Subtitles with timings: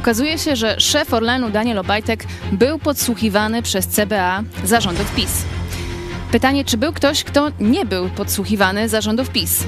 [0.00, 5.30] Okazuje się, że szef Orlenu Daniel Obajtek był podsłuchiwany przez CBA zarządów PiS.
[6.32, 9.64] Pytanie, czy był ktoś, kto nie był podsłuchiwany zarządów PiS?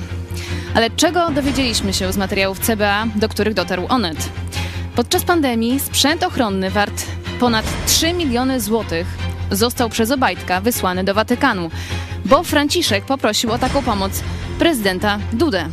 [0.74, 4.28] Ale czego dowiedzieliśmy się z materiałów CBA, do których dotarł Onet?
[4.96, 7.06] Podczas pandemii sprzęt ochronny wart
[7.40, 9.06] ponad 3 miliony złotych
[9.50, 11.70] został przez Obajtka wysłany do Watykanu,
[12.24, 14.22] bo Franciszek poprosił o taką pomoc
[14.58, 15.68] prezydenta Dudę.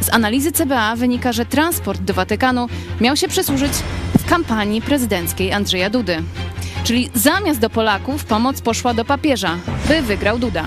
[0.00, 2.68] Z analizy CBA wynika, że transport do Watykanu
[3.00, 3.72] miał się przysłużyć
[4.18, 6.22] w kampanii prezydenckiej Andrzeja Dudy.
[6.84, 10.64] Czyli zamiast do Polaków pomoc poszła do papieża, by wygrał Duda.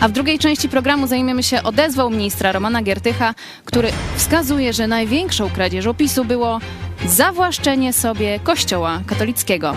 [0.00, 5.50] A w drugiej części programu zajmiemy się odezwą ministra Romana Giertycha, który wskazuje, że największą
[5.50, 6.60] kradzieżą PiSu było
[7.06, 9.74] zawłaszczenie sobie kościoła katolickiego.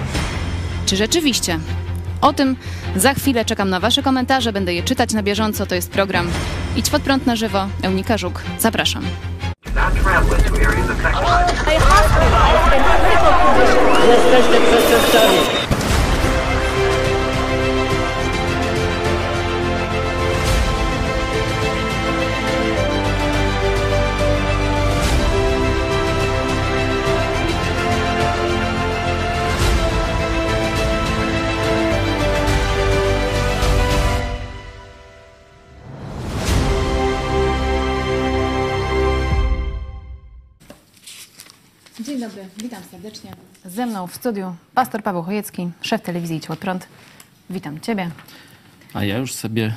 [0.86, 1.60] Czy rzeczywiście?
[2.22, 2.55] O tym
[2.96, 5.66] za chwilę czekam na Wasze komentarze, będę je czytać na bieżąco.
[5.66, 6.27] To jest program
[6.76, 7.68] Idź pod prąd na żywo.
[7.84, 9.04] Eunika Żuk, zapraszam.
[14.08, 15.79] Jesteście.
[42.10, 43.32] Dzień dobry, witam serdecznie.
[43.65, 46.88] Ze mną w studiu pastor Paweł Chojecki, szef telewizji Idź pod prąd.
[47.49, 48.10] Witam Ciebie.
[48.93, 49.74] A ja już sobie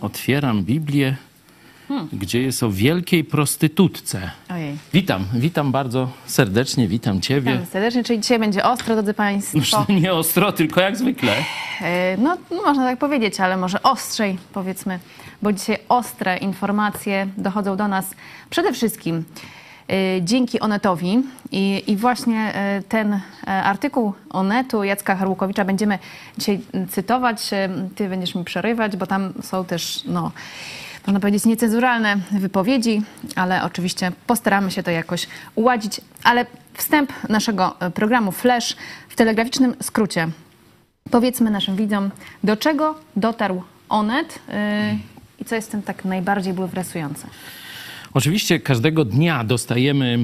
[0.00, 1.16] otwieram Biblię,
[2.12, 4.30] gdzie jest o wielkiej prostytutce.
[4.48, 4.76] Ojej.
[4.92, 7.52] Witam, witam bardzo serdecznie, witam Ciebie.
[7.52, 9.84] Witam serdecznie, czyli dzisiaj będzie ostro, drodzy Państwo.
[9.86, 11.34] to nie ostro, tylko jak zwykle.
[11.80, 14.98] E, No, no, można tak powiedzieć, ale może ostrzej powiedzmy,
[15.42, 18.10] bo dzisiaj ostre informacje dochodzą do nas
[18.50, 19.24] przede wszystkim
[20.20, 25.98] dzięki Onetowi i, i właśnie e, ten e, artykuł Onetu Jacka Harłukowicza będziemy
[26.38, 27.50] dzisiaj cytować.
[27.96, 30.32] Ty będziesz mi przerywać, bo tam są też, no,
[31.06, 33.02] można powiedzieć, niecenzuralne wypowiedzi,
[33.36, 36.00] ale oczywiście postaramy się to jakoś uładzić.
[36.24, 38.76] Ale wstęp naszego programu Flash
[39.08, 40.28] w telegraficznym skrócie.
[41.10, 42.10] Powiedzmy naszym widzom,
[42.44, 44.54] do czego dotarł Onet yy,
[45.38, 47.26] i co jest w tym tak najbardziej bulwersujące.
[48.14, 50.18] Oczywiście każdego dnia dostajemy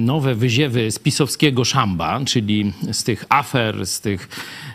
[0.00, 4.28] nowe wyziewy z pisowskiego szamba, czyli z tych afer, z tych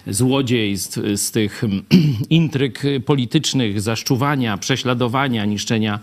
[0.07, 1.63] złodziejstw, z tych
[2.29, 5.99] intryg politycznych, zaszczuwania, prześladowania, niszczenia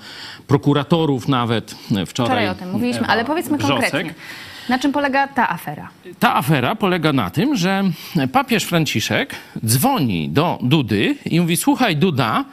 [0.47, 1.71] prokuratorów nawet.
[1.71, 4.15] Wczoraj, Wczoraj o tym mówiliśmy, ale powiedzmy konkretnie.
[4.69, 5.89] Na czym polega ta afera?
[6.19, 7.83] Ta afera polega na tym, że
[8.33, 9.35] papież Franciszek
[9.67, 12.45] dzwoni do Dudy i mówi: Słuchaj, Duda,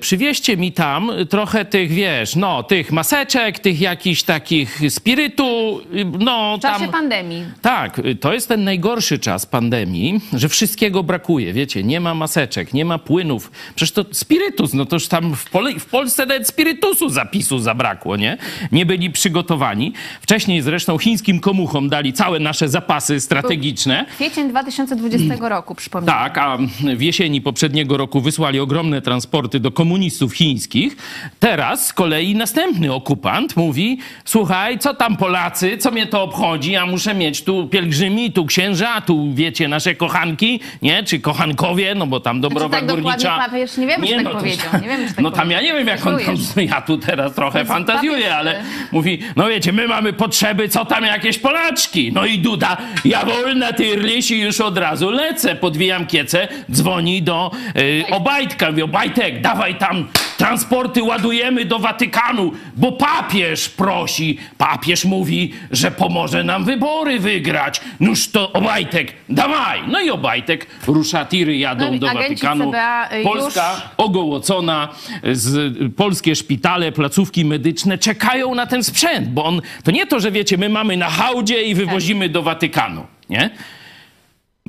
[0.00, 6.56] przywieźcie mi tam trochę tych, wiesz, no, tych maseczek, tych jakichś takich spirytu, y, no,
[6.58, 6.90] W czasie tam.
[6.92, 7.44] pandemii.
[7.62, 12.74] Tak, y, to jest ten najgorszy czas pandemii, że wszystkiego brakuje, wiecie, nie ma maseczek,
[12.74, 13.50] nie ma płynów.
[13.74, 18.16] Przecież to spirytus, no to już tam w, Pol- w Polsce nawet spirytusu zapisu zabrakło,
[18.16, 18.38] nie?
[18.72, 19.92] Nie byli przygotowani.
[20.20, 24.06] Wcześniej zresztą chińskim komuchom dali całe nasze zapasy strategiczne.
[24.16, 26.06] Kwiecień 2020 roku, przypomnę.
[26.12, 26.58] Tak, a
[26.96, 30.96] w jesieni poprzedniego roku wysłali ogromne transporty do komunistów chińskich.
[31.40, 36.72] Teraz z kolei następny okupant mówi: Słuchaj, co tam Polacy, co mnie to obchodzi?
[36.72, 41.02] Ja muszę mieć tu pielgrzymi, tu księża, tu wiecie, nasze kochanki, nie?
[41.04, 43.38] Czy kochankowie, no bo tam Dobrowa tak dokładnie Górnicza.
[43.38, 44.66] papież nie wiemy, czy tak to- powiedział.
[44.82, 46.36] Nie wiemy, czy tak no tam ja nie wiem, jak on tam,
[46.70, 51.38] ja tu teraz trochę fantazjuję, ale mówi, no wiecie, my mamy potrzeby, co tam jakieś
[51.38, 52.12] Polaczki.
[52.12, 57.50] No i Duda, ja wolna tyrliś i już od razu lecę, podwijam kiecę, dzwoni do
[57.76, 64.38] y, Obajtka, mówi, Obajtek, dawaj tam transporty ładujemy do Watykanu, bo papież prosi.
[64.58, 67.80] Papież mówi, że pomoże nam wybory wygrać.
[68.00, 69.80] Noż to Obajtek, dawaj.
[69.88, 72.70] No i Obajtek rusza, tiry jadą No do Watykanu.
[72.70, 74.88] CBA już- Polska ogołocona,
[75.32, 80.30] z, polskie szpitale, placówki medyczne czekają na ten sprzęt, bo on, to nie to, że
[80.30, 83.50] wiecie, my mamy na hałdzie i wywozimy do Watykanu, nie?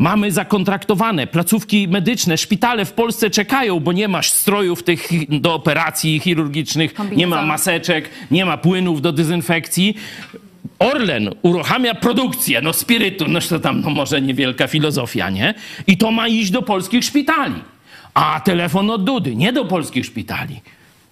[0.01, 5.09] Mamy zakontraktowane placówki medyczne, szpitale w Polsce czekają, bo nie masz strojów tych
[5.41, 9.97] do operacji chirurgicznych, nie ma maseczek, nie ma płynów do dezynfekcji.
[10.79, 15.53] Orlen uruchamia produkcję, no spirytu, no to tam no może niewielka filozofia, nie?
[15.87, 17.61] I to ma iść do polskich szpitali.
[18.13, 20.61] A telefon od Dudy, nie do polskich szpitali,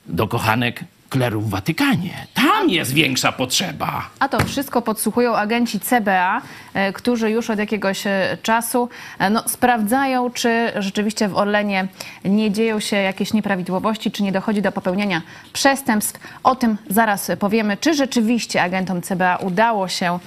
[0.05, 2.27] do kochanek kleru w Watykanie.
[2.33, 4.09] Tam jest większa potrzeba.
[4.19, 6.41] A to wszystko podsłuchują agenci CBA,
[6.73, 8.89] e, którzy już od jakiegoś e, czasu
[9.19, 11.87] e, no, sprawdzają, czy rzeczywiście w Orlenie
[12.25, 15.21] nie dzieją się jakieś nieprawidłowości, czy nie dochodzi do popełniania
[15.53, 16.19] przestępstw.
[16.43, 20.19] O tym zaraz powiemy, czy rzeczywiście agentom CBA udało się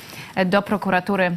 [0.46, 1.36] do prokuratury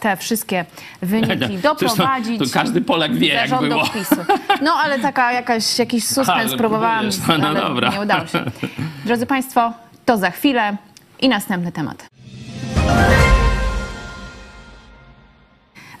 [0.00, 0.64] te wszystkie
[1.02, 2.38] wyniki doprowadzić.
[2.38, 3.84] To, to każdy Polak wie, jak było.
[3.88, 4.16] PiSu.
[4.62, 7.06] No ale taka jakaś, jakiś suspens próbowałam.
[7.28, 7.88] No, no ale dobra.
[7.90, 8.44] nie udało się.
[9.04, 9.72] Drodzy Państwo,
[10.04, 10.76] to za chwilę
[11.20, 12.06] i następny temat.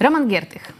[0.00, 0.72] Roman Giertych.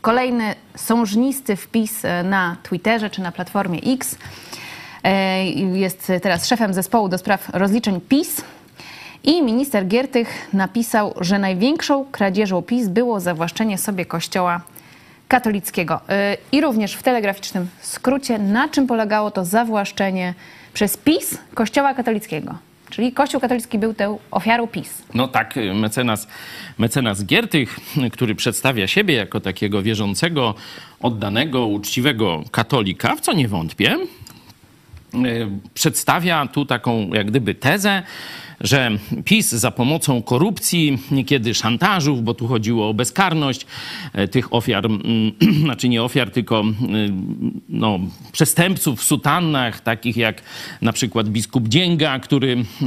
[0.00, 4.16] Kolejny sążnisty wpis na Twitterze czy na platformie X.
[5.04, 8.44] E, Jest teraz szefem zespołu do spraw rozliczeń PiS.
[9.24, 14.60] I minister Giertych napisał, że największą kradzieżą PiS było zawłaszczenie sobie kościoła
[15.28, 16.00] katolickiego.
[16.08, 20.34] E, I również w telegraficznym skrócie, na czym polegało to zawłaszczenie
[20.74, 22.54] przez PiS kościoła katolickiego.
[22.90, 25.02] Czyli kościół katolicki był tą ofiarą PiS.
[25.14, 26.28] No tak, mecenas,
[26.78, 27.78] mecenas Giertych,
[28.12, 30.54] który przedstawia siebie jako takiego wierzącego,
[31.00, 33.96] oddanego, uczciwego katolika, w co nie wątpię,
[35.14, 38.02] y, przedstawia tu taką jak gdyby tezę,
[38.60, 38.90] że
[39.24, 43.66] PiS za pomocą korupcji, niekiedy szantażów, bo tu chodziło o bezkarność
[44.12, 45.00] e, tych ofiar, mm,
[45.64, 47.98] znaczy nie ofiar, tylko mm, no,
[48.32, 50.42] przestępców w sutannach, takich jak
[50.82, 52.86] na przykład biskup Dzięga, który e,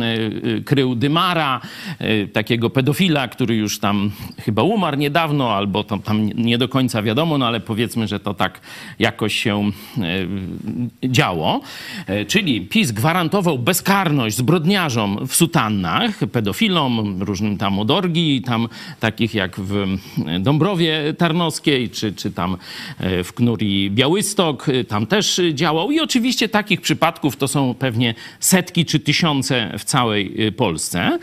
[0.57, 1.61] e, krył Dymara,
[1.99, 7.01] e, takiego pedofila, który już tam chyba umarł niedawno, albo tam, tam nie do końca
[7.03, 8.61] wiadomo, no ale powiedzmy, że to tak
[8.99, 9.71] jakoś się
[11.03, 11.61] e, działo.
[12.07, 15.62] E, Czyli PiS gwarantował bezkarność zbrodniarzom w sutannach,
[16.31, 18.67] pedofilom, różnym tam odorgi, tam
[18.99, 19.97] takich jak w
[20.39, 22.57] Dąbrowie Tarnowskiej, czy, czy tam
[22.99, 25.91] e, w Knuri Białystok, e, tam też działał.
[25.91, 31.19] I oczywiście takich przypadków to są pewnie setki czy tysiące w całej e, Polsce.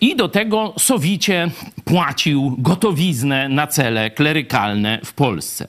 [0.00, 1.50] I do tego sowicie
[1.84, 5.68] płacił gotowiznę na cele klerykalne w Polsce.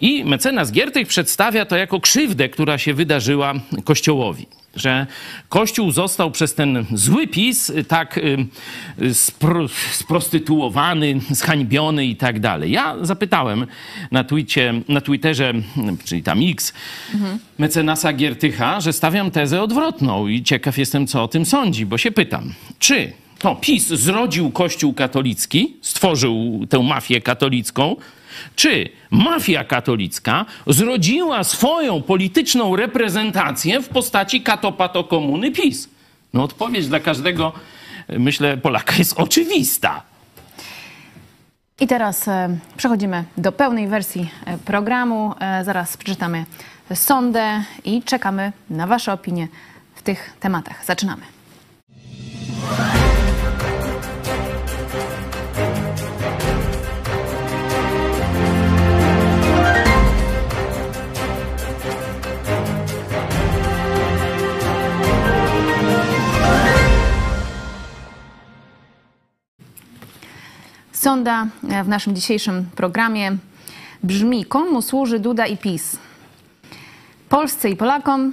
[0.00, 3.54] I mecenas Giertych przedstawia to jako krzywdę, która się wydarzyła
[3.84, 4.46] Kościołowi.
[4.78, 5.06] Że
[5.48, 12.70] Kościół został przez ten zły PiS tak y, spro, sprostytuowany, zhańbiony i tak dalej.
[12.70, 13.66] Ja zapytałem
[14.10, 15.52] na, twicie, na Twitterze,
[16.04, 16.72] czyli tam X,
[17.58, 22.10] mecenasa Giertycha, że stawiam tezę odwrotną i ciekaw jestem, co o tym sądzi, bo się
[22.10, 27.96] pytam, czy to PiS zrodził Kościół katolicki, stworzył tę mafię katolicką,
[28.56, 35.88] czy mafia katolicka zrodziła swoją polityczną reprezentację w postaci katopato komuny PiS?
[36.34, 37.52] No odpowiedź dla każdego,
[38.08, 40.02] myślę, Polaka jest oczywista.
[41.80, 45.34] I teraz e, przechodzimy do pełnej wersji e, programu.
[45.40, 46.44] E, zaraz przeczytamy
[46.94, 49.48] sondę i czekamy na Wasze opinie
[49.94, 50.84] w tych tematach.
[50.84, 51.22] Zaczynamy.
[70.98, 73.36] Sonda e, w naszym dzisiejszym programie
[74.02, 75.96] brzmi: Komu służy Duda i PiS?
[77.28, 78.32] Polsce i Polakom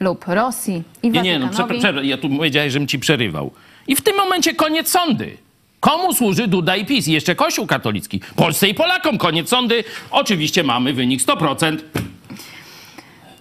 [0.00, 3.50] lub Rosji i Nie, nie, no przepraszam, ja tu powiedziałeś, żebym ci przerywał.
[3.86, 5.36] I w tym momencie koniec sądy.
[5.80, 7.08] Komu służy Duda i PiS?
[7.08, 8.20] I jeszcze Kościół katolicki.
[8.36, 9.84] Polsce i Polakom koniec sądy.
[10.10, 11.78] Oczywiście mamy wynik 100%.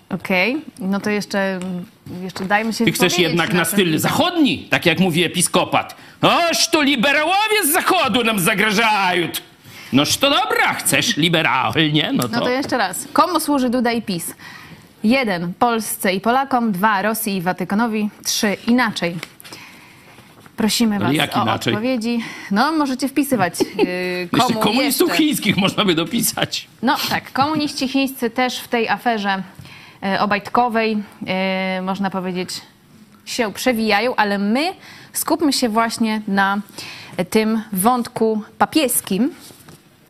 [0.10, 1.60] Okej, no to jeszcze,
[2.24, 5.96] jeszcze dajmy się Ty chcesz jednak na ten styl zachodni, tak jak mówi episkopat.
[6.22, 9.28] Oż tu liberałowie z zachodu nam zagrażają.
[9.94, 12.30] Noż to dobra, chcesz liberalnie, no to...
[12.30, 13.08] No to jeszcze raz.
[13.14, 14.36] Komu służy Duda i PiS?
[15.04, 16.72] Jeden, Polsce i Polakom.
[16.72, 18.10] Dwa, Rosji i Watykanowi.
[18.26, 19.16] Trzy, inaczej.
[20.58, 21.74] Prosimy Ale was jak o inaczej?
[21.74, 22.20] odpowiedzi.
[22.52, 23.66] No, możecie wpisać yy,
[24.34, 25.24] Jeszcze komu komunistów jeszcze.
[25.24, 26.68] chińskich można by dopisać.
[26.84, 29.44] No tak, komuniści chińscy też w tej aferze
[30.04, 30.98] e, obajtkowej,
[31.28, 32.50] e, można powiedzieć,
[33.26, 34.74] się przewijają, ale my
[35.14, 36.62] skupmy się właśnie na
[37.30, 39.32] tym wątku papieskim.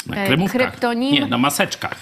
[0.08, 0.62] Na E, kremówkach.
[0.62, 1.13] kryptonim.
[1.13, 1.96] Nie, na maseczkach.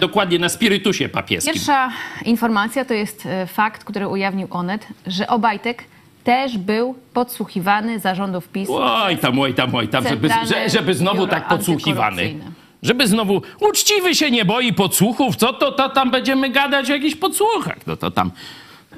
[0.00, 1.54] Dokładnie na spirytusie papieskim.
[1.54, 1.90] Pierwsza
[2.24, 5.84] informacja to jest e, fakt, który ujawnił Onet, że Obajtek
[6.24, 8.68] też był podsłuchiwany zarządów PiS.
[8.72, 10.28] Oj tam, oj tam, oj tam, żeby,
[10.66, 12.34] żeby znowu tak podsłuchiwany.
[12.82, 17.14] Żeby znowu uczciwy się nie boi podsłuchów, co to, to tam będziemy gadać o jakichś
[17.16, 17.86] podsłuchach.
[17.86, 18.30] No to tam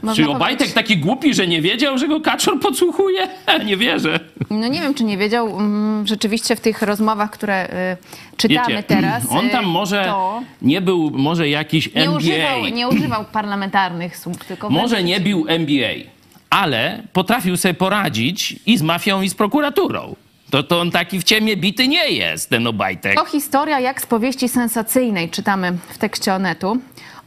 [0.02, 3.28] można Czy Obajtek powiedzieć- taki głupi, że nie wiedział, że go Kaczor podsłuchuje?
[3.66, 4.20] Nie wierzę.
[4.50, 5.48] No nie wiem, czy nie wiedział.
[5.60, 9.24] mm, Rzeczywiście w tych rozmowach, które y, czytamy Wiecie, teraz.
[9.38, 12.16] on y, tam może to nie był, może jakiś nie MBA.
[12.16, 16.10] używał, nie używał parlamentarnych słów, tylko Może nie bił MBA,
[16.50, 20.16] ale potrafił sobie poradzić i z mafią, i z prokuraturą.
[20.50, 23.14] To, to on taki w ciemie bity nie jest, ten Obajtek.
[23.14, 26.78] To historia jak z powieści sensacyjnej, czytamy w tekście Onetu.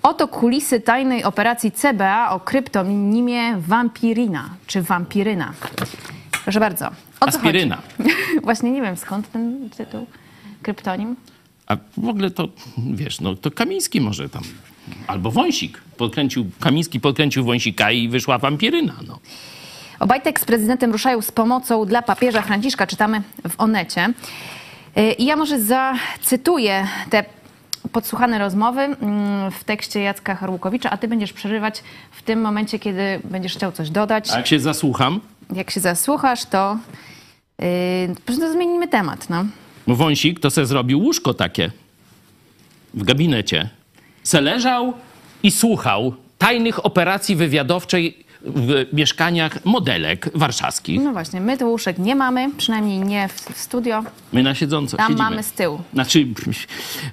[0.06, 5.54] Oto kulisy tajnej operacji CBA o kryptonimie Vampirina, czy Vampiryna.
[6.44, 6.88] Proszę bardzo.
[6.88, 7.82] O co Aspiryna.
[7.98, 8.10] chodzi?
[8.44, 10.06] Właśnie nie wiem skąd ten tytuł,
[10.62, 11.16] kryptonim.
[11.68, 12.48] A w ogóle to,
[12.78, 14.44] wiesz, no to Kamiński może tam,
[15.08, 15.82] albo Wąsik.
[15.98, 19.20] Podkręcił, Kamiński podkręcił Wąsika i wyszła wampiryna, no.
[20.00, 24.14] Obajtek z prezydentem ruszają z pomocą dla papieża Franciszka, czytamy w Onecie.
[24.98, 27.26] Y, I ja może zacytuję te
[27.92, 33.20] podsłuchane rozmowy mm, w tekście Jacka Harłukowicza, a ty będziesz przerywać w tym momencie, kiedy
[33.24, 34.30] będziesz chciał coś dodać.
[34.32, 35.20] A jak się zasłucham,
[35.54, 36.78] Jak się zasłuchasz, to
[37.60, 37.68] yy,
[38.16, 39.46] po prostu zmienimy temat, no.
[39.88, 41.72] Wąsik to se zrobił łóżko takie
[42.94, 43.70] w gabinecie.
[44.24, 44.94] Se leżał
[45.44, 51.02] i słuchał tajnych operacji wywiadowczej w mieszkaniach modelek warszawskich.
[51.02, 54.04] No właśnie, my tu łóżek nie mamy, przynajmniej nie w, studio.
[54.34, 55.30] My na siedząco Tam siedzimy.
[55.30, 55.82] mamy z tyłu.
[55.94, 56.28] Znaczy,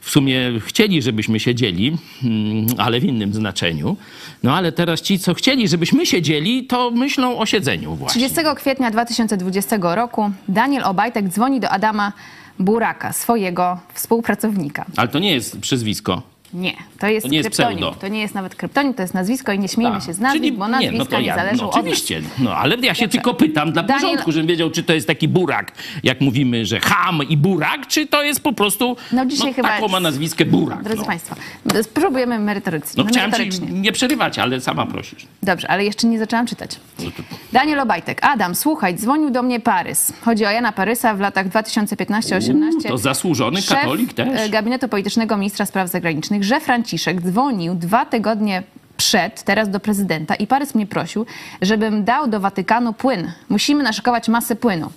[0.01, 3.97] w sumie chcieli, żebyśmy siedzieli, mm, ale w innym znaczeniu.
[4.43, 8.29] No ale teraz ci, co chcieli, żebyśmy siedzieli, to myślą o siedzeniu właśnie.
[8.29, 12.13] 30 kwietnia 2020 roku Daniel Obajtek dzwoni do Adama
[12.59, 14.85] Buraka, swojego współpracownika.
[14.97, 16.23] Ale to nie jest przyzwisko.
[16.55, 17.79] Nie, to jest, To nie jest kryptonim.
[17.79, 17.97] pseudo.
[18.01, 20.07] To nie jest nawet kryptonim, to jest nazwisko i nie śmiejmy Tak.
[20.07, 21.85] się z nazwisk, Czyli- bo nazwiska nie, no to ja, zależą no, od nas.
[21.85, 25.07] Oczywiście, no ale ja się tylko pytam dla Daniel- porządku, żebym wiedział, czy to jest
[25.07, 29.55] taki burak, jak mówimy, że ham i burak, czy to jest po prostu, No dzisiaj
[29.55, 30.83] chyba taką ma nazwiskę burak.
[30.83, 31.07] Drodzy no.
[31.07, 31.37] Państwo,
[31.83, 33.05] spróbujemy merytorycznie.
[33.05, 35.27] No chciałem ci nie przerywać, ale sama prosisz.
[35.43, 36.77] Dobrze, ale jeszcze nie zaczęłam czytać.
[37.05, 37.11] No
[37.53, 38.19] Daniel Obajtek.
[38.25, 40.13] Adam, słuchaj, dzwonił do mnie Parys.
[40.25, 42.89] Chodzi o Jana Parysa w latach 2015-18.
[42.89, 44.51] To zasłużony Szef katolik e, też.
[44.51, 48.63] gabinetu politycznego ministra spraw zagranicznych, że Franciszek dzwonił dwa tygodnie
[48.97, 51.27] przed, teraz do prezydenta i Parys mnie prosił,
[51.63, 53.33] żebym dał do Watykanu płyn.
[53.49, 54.93] Musimy naszykować masę płynu.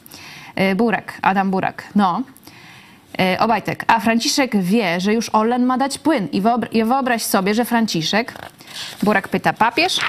[0.56, 1.84] E, Burak, Adam Burak.
[1.96, 2.22] No.
[3.20, 3.84] E, Obajtek.
[3.88, 6.28] A Franciszek wie, że już Orlen ma dać płyn.
[6.32, 8.34] I wyobra- i wyobraź sobie, że Franciszek,
[9.04, 10.00] Burak pyta, papież?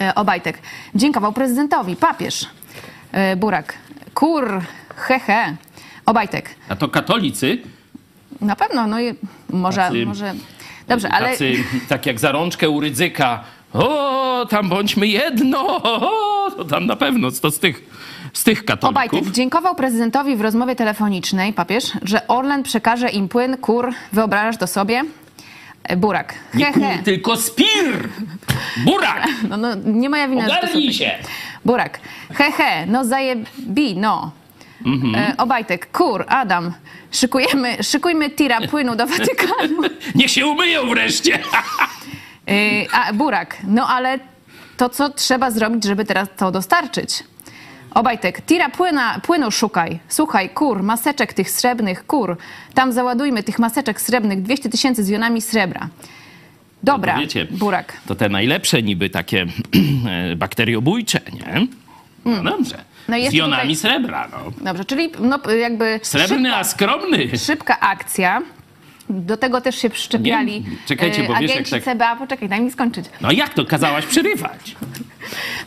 [0.00, 0.58] E, Obajtek.
[0.94, 2.46] Dziękował prezydentowi, papież.
[3.36, 3.74] Burak.
[4.14, 4.62] Kur,
[4.96, 5.56] hehe.
[6.06, 6.50] Obajtek.
[6.68, 7.58] A to katolicy,
[8.40, 9.14] Na pewno, no i
[9.50, 10.34] może, Tacy- może.
[10.88, 11.30] Dobrze, ale.
[11.30, 11.52] tacy,
[11.88, 17.28] tak jak za rączkę u Rydzyka, o, tam bądźmy jedno, o, to tam na pewno,
[17.42, 17.82] to z tych,
[18.32, 18.90] z tych katolików.
[18.90, 24.66] Obajtek dziękował prezydentowi w rozmowie telefonicznej, papież, że Orlen przekaże im płyn, kur, wyobrażasz to
[24.66, 25.02] sobie?
[25.84, 26.34] E, Burak.
[26.54, 26.98] Nie He, kur, he.
[27.02, 28.08] tylko spir!
[28.84, 29.28] Burak!
[29.48, 31.10] No, no, nie moja wina, Ogarnij się!
[31.64, 32.00] Burak.
[32.34, 34.30] He, he, no zajebi, no.
[34.84, 35.14] Mhm.
[35.14, 36.72] E, Obajtek, kur, Adam,
[37.12, 39.82] szykujemy, szykujmy tira płynu do Watykanu.
[40.14, 41.38] Niech się umyją wreszcie!
[42.50, 44.18] Y, a Burak, no ale
[44.76, 47.24] to co trzeba zrobić, żeby teraz to dostarczyć?
[47.94, 49.98] Obajtek, tira płyna, płynu szukaj.
[50.08, 52.36] Słuchaj, kur, maseczek tych srebrnych, kur.
[52.74, 55.88] Tam załadujmy tych maseczek srebrnych, 200 tysięcy z jonami srebra.
[56.82, 57.96] Dobra, No wiecie, Burak.
[58.06, 59.42] To te najlepsze niby takie
[60.32, 61.66] e, bakteriobójcze, nie?
[62.24, 62.84] No dobrze.
[63.08, 64.52] No Z jonami tutaj- srebra, no.
[64.64, 67.38] Dobrze, czyli no, jakby Srebrny, szybka, a skromny.
[67.38, 68.42] szybka akcja.
[69.10, 72.16] Do tego też się przyczepiali Nie, czekajcie, bo wiesz, jak agenci tak- CBA.
[72.16, 73.04] Poczekaj, daj mi skończyć.
[73.20, 74.76] No jak to kazałaś przerywać?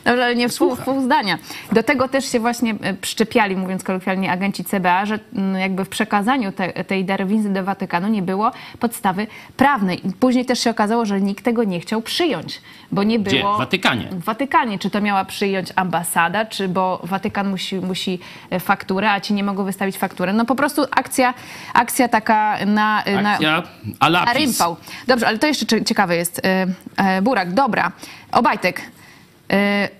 [0.04, 1.38] Dobrze, ale nie pół, pół zdania.
[1.72, 5.88] Do tego też się właśnie e, przyczepiali, mówiąc kolokwialnie, agenci CBA, że mm, jakby w
[5.88, 10.08] przekazaniu te, tej darowizny do Watykanu nie było podstawy prawnej.
[10.08, 12.60] I później też się okazało, że nikt tego nie chciał przyjąć,
[12.92, 13.38] bo nie Gdzie?
[13.38, 13.54] było...
[13.54, 14.08] W Watykanie.
[14.10, 14.78] W Watykanie.
[14.78, 18.18] Czy to miała przyjąć ambasada, czy bo Watykan musi, musi
[18.50, 20.32] e, fakturę, a ci nie mogą wystawić faktury.
[20.32, 21.34] No po prostu akcja,
[21.74, 23.02] akcja taka na...
[23.22, 23.62] na Akcja
[24.00, 24.34] a Alapis.
[24.36, 24.76] rympał.
[25.06, 26.40] Dobrze, ale to jeszcze cie- ciekawe jest.
[26.46, 26.66] E,
[26.96, 27.92] e, Burak, dobra.
[28.32, 28.82] Obajtek, e,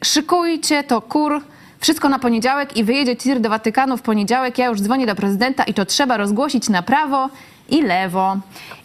[0.05, 1.41] szykujcie to kur.
[1.81, 4.59] Wszystko na poniedziałek i wyjedzie tir do Watykanu w poniedziałek.
[4.59, 7.29] Ja już dzwonię do prezydenta i to trzeba rozgłosić na prawo
[7.69, 8.37] i lewo.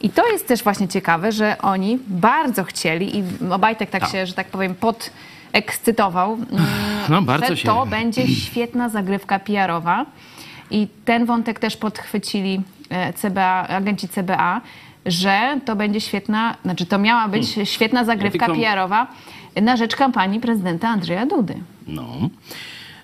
[0.02, 4.12] I to jest też właśnie ciekawe, że oni bardzo chcieli i Obajtek tak, Tak.
[4.12, 6.66] się, że tak powiem, podekscytował, mm,
[7.10, 10.06] No, bardzo że się- to będzie świetna zagrywka PR-owa.
[10.72, 14.62] I ten wątek też podchwycili e, CBA, agenci CBA,
[15.06, 18.62] że to będzie świetna, znaczy to miała być świetna zagrywka Hmm.
[18.62, 19.08] Ja tylko- PR-owa
[19.62, 21.54] na rzecz kampanii prezydenta Andrzeja Dudy.
[21.88, 22.30] No.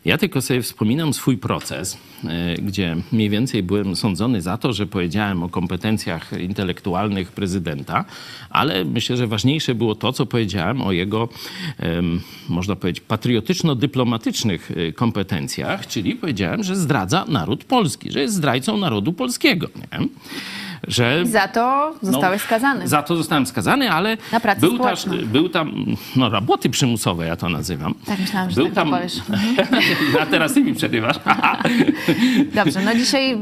[0.05, 4.87] Ja tylko sobie wspominam swój proces, e, gdzie mniej więcej byłem sądzony za to, że
[4.87, 8.05] powiedziałem o kompetencjach intelektualnych prezydenta,
[8.49, 11.29] ale myślę, że ważniejsze było to, co powiedziałem o jego,
[12.49, 19.13] można powiedzieć, patriotyczno-dyplomatycznych e, kompetencjach, czyli powiedziałem, że zdradza naród polski, że jest zdrajcą narodu
[19.13, 19.67] polskiego.
[19.75, 20.07] Nie?
[20.87, 22.87] Że I za to zostałeś no, skazany.
[22.87, 25.27] Za to zostałem skazany, ale Na pracę był, tam, społeczną.
[25.27, 27.93] był tam, no roboty przymusowe, ja to nazywam.
[28.05, 28.93] Tak myślałam, że był tak tam.
[30.21, 31.15] A teraz ty mi przerywasz.
[32.55, 33.37] Dobrze, no dzisiaj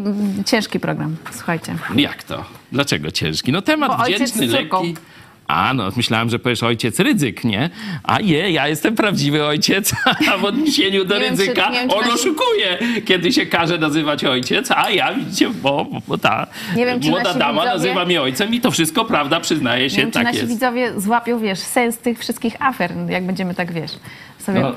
[0.45, 1.75] ciężki program, słuchajcie.
[1.95, 2.45] Jak to?
[2.71, 3.51] Dlaczego ciężki?
[3.51, 4.83] No temat Bo ojciec wdzięczny, z córką.
[4.83, 5.01] lekki.
[5.47, 7.69] A, no myślałem, że powiesz ojciec Rydzyk, nie?
[8.03, 9.93] A nie, ja jestem prawdziwy ojciec,
[10.33, 14.71] a w odniesieniu do czy- Rydzyka wiem, czy on oszukuje, kiedy się każe nazywać ojciec,
[14.71, 18.61] a ja, widzicie, bo, bo ta wiem, czy młoda dama widzowie- nazywa mnie ojcem i
[18.61, 20.49] to wszystko prawda, przyznaje się, Nie wiem, czy tak nasi jest.
[20.49, 23.91] widzowie złapią, wiesz, sens tych wszystkich afer, jak będziemy tak, wiesz,
[24.39, 24.61] sobie...
[24.61, 24.73] No,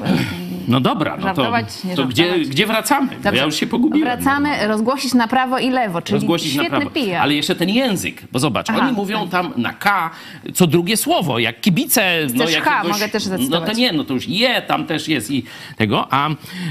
[0.69, 1.53] no dobra, no to,
[1.97, 3.09] to gdzie, gdzie wracamy?
[3.23, 3.39] Dobrze.
[3.41, 4.09] ja już się pogubiłem.
[4.09, 6.91] Wracamy, rozgłosić na prawo i lewo, czyli rozgłosić na świetny prawo.
[7.07, 7.15] PR.
[7.17, 10.11] Ale jeszcze ten język, bo zobacz, Aha, oni mówią tam na K
[10.55, 12.27] co drugie słowo, jak kibice.
[12.35, 15.31] No, Chcesz H, mogę też No to nie, no to już je, tam też jest
[15.31, 15.45] i
[15.77, 16.07] tego.
[16.11, 16.31] A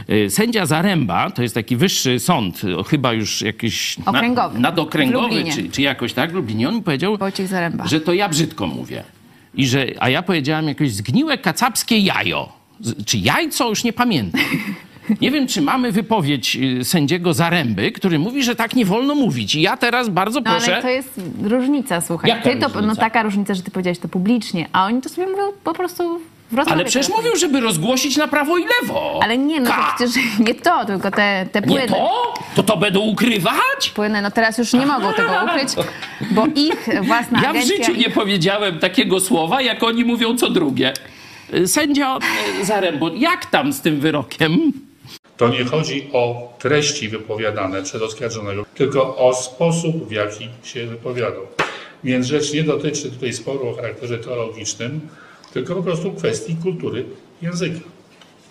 [0.09, 4.57] y, sędzia Zaręba, to jest taki wyższy sąd, chyba już jakiś na- Okręgowy.
[4.57, 7.17] W nadokręgowy, czy, czy jakoś tak, w Lublinie, on mi powiedział,
[7.85, 9.03] że to ja brzydko mówię.
[9.55, 12.53] I że, a ja powiedziałem jakieś zgniłe kacapskie jajo.
[13.05, 14.41] Czy jajco, już nie pamiętam.
[15.21, 19.55] Nie wiem, czy mamy wypowiedź y, sędziego Zaręby, który mówi, że tak nie wolno mówić.
[19.55, 20.73] I ja teraz bardzo No proszę...
[20.73, 22.29] ale to jest różnica, słuchaj.
[22.29, 25.27] Jaka Ty to, no taka różnica, że ty powiedziałeś to publicznie, a oni to sobie
[25.27, 26.21] mówią po prostu.
[26.65, 29.19] Ale przecież mówił, żeby rozgłosić na prawo i lewo.
[29.23, 31.81] Ale nie, no to przecież nie to, tylko te, te płyny.
[31.81, 32.33] Nie to?
[32.55, 33.89] To to będą ukrywać?
[33.95, 35.69] Płyny, no teraz już nie mogą tego ukryć,
[36.31, 40.93] bo ich własna Ja w życiu nie powiedziałem takiego słowa, jak oni mówią co drugie.
[41.53, 42.17] Y, Sędzia
[42.61, 44.71] y, Zarębo, jak tam z tym wyrokiem?
[45.37, 51.47] To nie chodzi o treści wypowiadane przez oskarżonego, tylko o sposób, w jaki się wypowiadał.
[52.03, 55.01] Więc rzecz nie dotyczy tutaj sporu o charakterze teologicznym,
[55.53, 57.05] tylko po prostu kwestii kultury
[57.41, 57.79] języka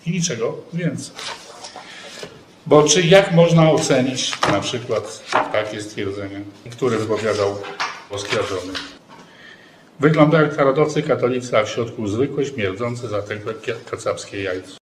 [0.05, 1.15] i niczego więcej.
[2.65, 7.57] Bo czy jak można ocenić na przykład takie stwierdzenie, które wypowiadał
[8.09, 8.73] oskarżony?
[9.99, 13.53] Wygląda jak narodowcy katolicy, a w środku zwykłe, śmierdzące, zatękłe
[13.91, 14.84] kacapskie jajco.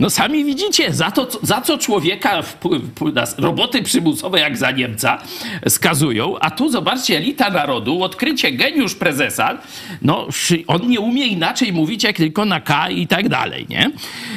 [0.00, 2.56] No sami widzicie, za, to, za co człowieka w,
[3.00, 5.18] w, na roboty przymusowe jak za Niemca
[5.68, 9.58] skazują, a tu zobaczcie, elita narodu, odkrycie geniusz prezesa,
[10.02, 10.28] no
[10.66, 13.90] on nie umie inaczej mówić jak tylko na K i tak dalej, nie?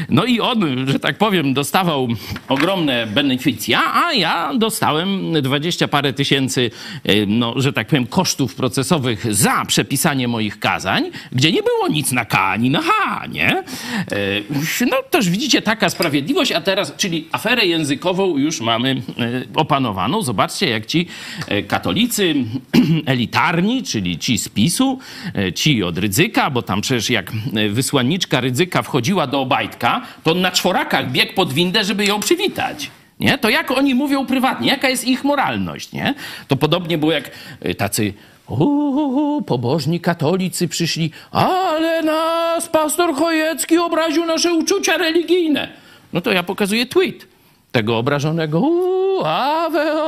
[0.10, 2.08] No i on, że tak powiem, dostawał
[2.49, 6.71] ogromne beneficja, a ja dostałem dwadzieścia parę tysięcy,
[7.04, 12.12] e, no, że tak powiem, kosztów procesowych za przepisanie moich kazań, gdzie nie było nic
[12.12, 13.49] na K ani na H, nie?
[13.52, 20.21] E, No też widzicie, taka sprawiedliwość, a teraz, czyli aferę językową już mamy e, opanowaną.
[20.21, 21.07] Zobaczcie, jak ci
[21.47, 22.35] e, katolicy
[23.05, 24.99] elitarni, czyli ci z PiSu,
[25.35, 27.31] e, ci od Rydzyka, bo tam przecież jak
[27.69, 32.91] wysłanniczka Rydzyka wchodziła do Obajtka, to on na czworakach biegł pod windę, żeby ją przywitać.
[33.19, 33.37] Nie?
[33.37, 36.13] To jak oni mówią prywatnie, jaka jest ich moralność, nie?
[36.47, 37.31] To podobnie było jak
[37.77, 38.13] tacy
[38.47, 45.67] Uuu, pobożni katolicy przyszli, ale nas pastor Chojecki obraził nasze uczucia religijne.
[46.13, 47.27] No to ja pokazuję tweet
[47.71, 48.60] tego obrażonego.
[48.60, 50.02] Uuu, ave.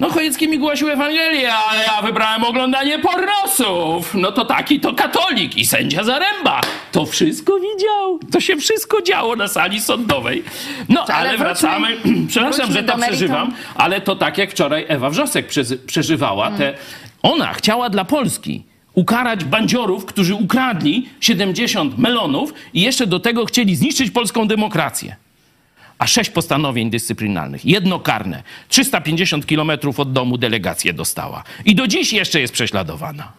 [0.00, 4.14] No Chojecki mi głosił Ewangelię, ale ja wybrałem oglądanie pornosów.
[4.14, 6.60] No to taki to katolik i sędzia Zaręba.
[6.92, 8.18] To wszystko widział.
[8.32, 10.42] To się wszystko działo na sali sądowej.
[10.88, 11.96] No Ale ale, wróćmy- wracamy.
[12.28, 15.48] Przepraszam, wróćmy że do to przeżywam, ale to tak jak wczoraj Ewa Wrzosek
[15.86, 16.74] przeżywała te...
[17.22, 18.62] Ona chciała dla Polski
[18.94, 25.16] ukarać bandziorów, którzy ukradli 70 melonów i jeszcze do tego chcieli zniszczyć polską demokrację.
[26.00, 31.44] A sześć postanowień dyscyplinarnych, jedno karne, 350 kilometrów od domu delegację dostała.
[31.64, 33.32] I do dziś jeszcze jest prześladowana.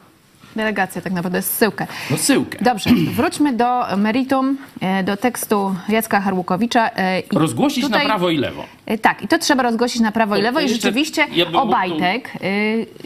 [0.55, 1.87] Delegacja tak naprawdę jest zsyłkę.
[2.11, 2.57] No syłkę.
[2.61, 6.89] Dobrze, wróćmy do meritum, e, do tekstu Jacka Harłukowicza.
[6.95, 8.65] e, i Rozgłosić tutaj- na prawo i lewo.
[8.85, 10.59] E, Tak, i to trzeba rozgłosić na prawo i lewo.
[10.59, 12.33] I rzeczywiście ja Obajtek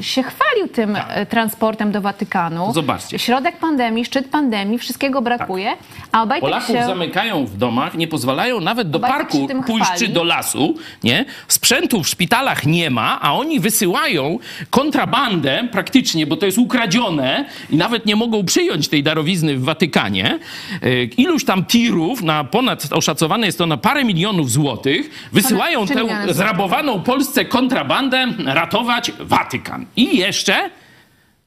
[0.01, 2.73] się chwalił tym e, transportem do Watykanu.
[2.73, 3.19] Zobaczcie.
[3.19, 5.73] Środek pandemii, szczyt pandemii, wszystkiego brakuje,
[6.12, 6.86] a Obajtek Polaków się...
[6.86, 11.25] zamykają w domach, nie pozwalają nawet do Obajtek parku pójść czy do lasu, nie?
[11.47, 17.35] Sprzętu w szpitalach nie ma, a oni wysyłają kontrabandę praktycznie, bo to jest ukradzione
[17.69, 20.39] i nawet nie mogą przyjąć tej darowizny w Watykanie.
[20.82, 26.34] E, Iluś tam tirów, na ponad, oszacowane jest to na parę milionów złotych, wysyłają tę
[26.34, 29.86] zrabowaną Polsce kontrabandę ratować Watykan.
[29.95, 30.69] I jeszcze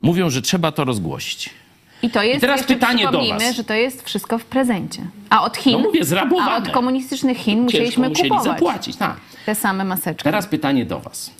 [0.03, 1.51] mówią, że trzeba to rozgłosić.
[2.03, 3.57] I to jest, teraz jeszcze pytanie do was.
[3.57, 5.03] że to jest wszystko w prezencie.
[5.31, 6.51] A od Chin, No mówię, zrabowane.
[6.51, 8.97] a od komunistycznych Chin musieliśmy musieli kupować zapłacić.
[8.97, 9.17] Tak.
[9.47, 10.25] te same maseczki.
[10.25, 11.31] Teraz pytanie do was.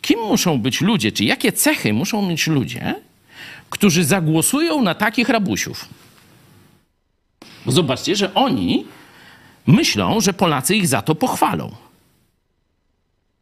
[0.00, 2.94] Kim muszą być ludzie, czy jakie cechy muszą mieć ludzie,
[3.70, 5.84] którzy zagłosują na takich rabusiów?
[7.66, 8.86] Bo zobaczcie, że oni
[9.66, 11.70] myślą, że Polacy ich za to pochwalą.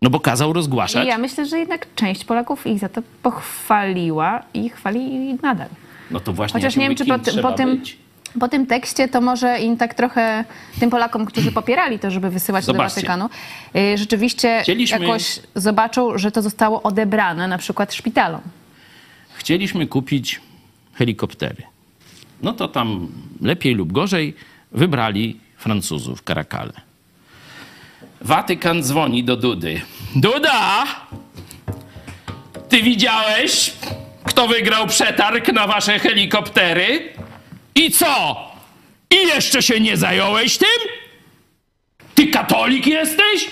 [0.03, 1.09] No bo kazał rozgłaszać.
[1.09, 5.69] Ja myślę, że jednak część Polaków ich za to pochwaliła i chwali nadal.
[6.11, 7.97] No to właśnie Chociaż ja nie wiem, czy po, ty- po, tym, być.
[8.41, 10.45] po tym tekście to może im tak trochę,
[10.81, 13.01] tym Polakom, którzy popierali to, żeby wysyłać Zobaczcie.
[13.01, 13.29] do Watykanu,
[13.95, 18.41] y, rzeczywiście Chcieliśmy- jakoś zobaczą, że to zostało odebrane na przykład szpitalom.
[19.47, 20.41] Chcieliśmy kupić
[20.95, 21.63] helikoptery.
[22.43, 23.09] No to tam
[23.43, 24.35] lepiej lub gorzej
[24.73, 26.73] wybrali Francuzów, Karakale.
[28.21, 29.81] Watykan dzwoni do Dudy.
[30.17, 30.85] Duda!
[32.69, 33.73] Ty widziałeś,
[34.25, 37.13] kto wygrał przetarg na wasze helikoptery?
[37.75, 38.37] I co?
[39.11, 40.79] I jeszcze się nie zająłeś tym?
[42.15, 43.51] Ty katolik jesteś?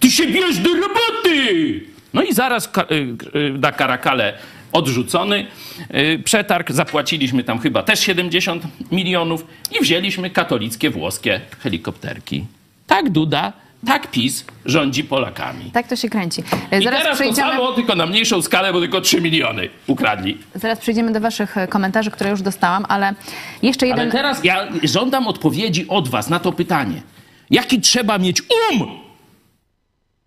[0.00, 1.80] Ty się bierz do roboty!
[2.14, 4.38] No i zaraz ka- y, y, Karakale
[4.72, 5.46] odrzucony
[5.94, 6.72] y, przetarg.
[6.72, 9.46] Zapłaciliśmy tam chyba też 70 milionów
[9.78, 12.44] i wzięliśmy katolickie włoskie helikopterki.
[12.86, 13.52] Tak Duda,
[13.86, 15.70] tak PiS rządzi Polakami.
[15.70, 16.40] Tak to się kręci.
[16.72, 20.38] Y, I teraz to przejdziemy, samo, tylko na mniejszą skalę, bo tylko 3 miliony ukradli.
[20.54, 23.14] zaraz przejdziemy do waszych e, komentarzy, które już dostałam, ale
[23.62, 24.00] jeszcze jeden...
[24.00, 27.02] Ale teraz ja żądam odpowiedzi od was na to pytanie.
[27.50, 28.88] Jaki trzeba mieć um,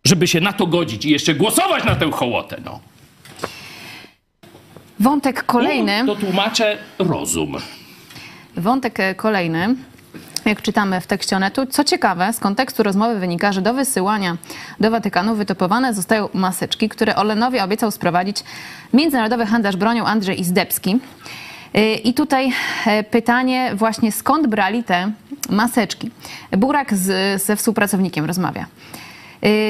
[0.06, 2.62] żeby się na to godzić i jeszcze głosować na tę hołotę?
[2.66, 2.80] No.
[5.00, 6.04] Wątek kolejny.
[6.06, 7.58] To tłumaczę rozum.
[8.58, 9.76] Wątek e, kolejny,
[10.46, 11.66] jak czytamy w tekście Onetu.
[11.66, 14.38] Co ciekawe, z kontekstu rozmowy wynika, że do wysyłania
[14.80, 18.44] do Watykanu wytypowane zostają maseczki, które Olenowi obiecał sprowadzić
[18.94, 21.00] międzynarodowy handlarz bronią Andrzej Izdebski.
[21.78, 22.54] Y, I tutaj
[22.86, 25.12] e, pytanie właśnie, skąd brali te
[25.50, 26.12] maseczki?
[26.58, 28.66] Burak z, ze współpracownikiem rozmawia.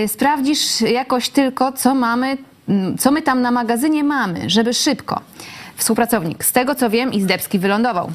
[0.07, 2.37] Sprawdzisz jakoś tylko, co mamy,
[2.99, 5.21] co my tam na magazynie mamy, żeby szybko.
[5.75, 6.45] Współpracownik.
[6.45, 8.11] Z tego co wiem, Izdebski wylądował.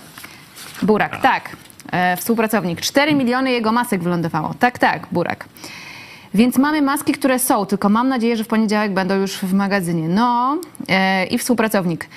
[0.82, 1.56] Burak, tak.
[1.92, 2.80] E, współpracownik.
[2.80, 4.54] 4 miliony jego masek wylądowało.
[4.58, 5.44] Tak, tak, Burak.
[6.34, 10.08] Więc mamy maski, które są, tylko mam nadzieję, że w poniedziałek będą już w magazynie.
[10.08, 10.58] No
[10.88, 12.08] e, i współpracownik.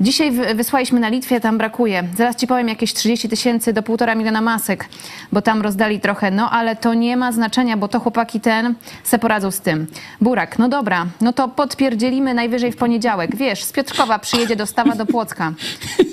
[0.00, 2.04] Dzisiaj wy- wysłaliśmy na Litwie, tam brakuje.
[2.16, 4.88] Zaraz ci powiem jakieś 30 tysięcy do półtora miliona masek,
[5.32, 6.30] bo tam rozdali trochę.
[6.30, 9.86] No ale to nie ma znaczenia, bo to chłopaki ten se poradzą z tym.
[10.20, 13.36] Burak, no dobra, no to podpierdzielimy najwyżej w poniedziałek.
[13.36, 15.52] Wiesz, z Piotrkowa przyjedzie dostawa do Płocka.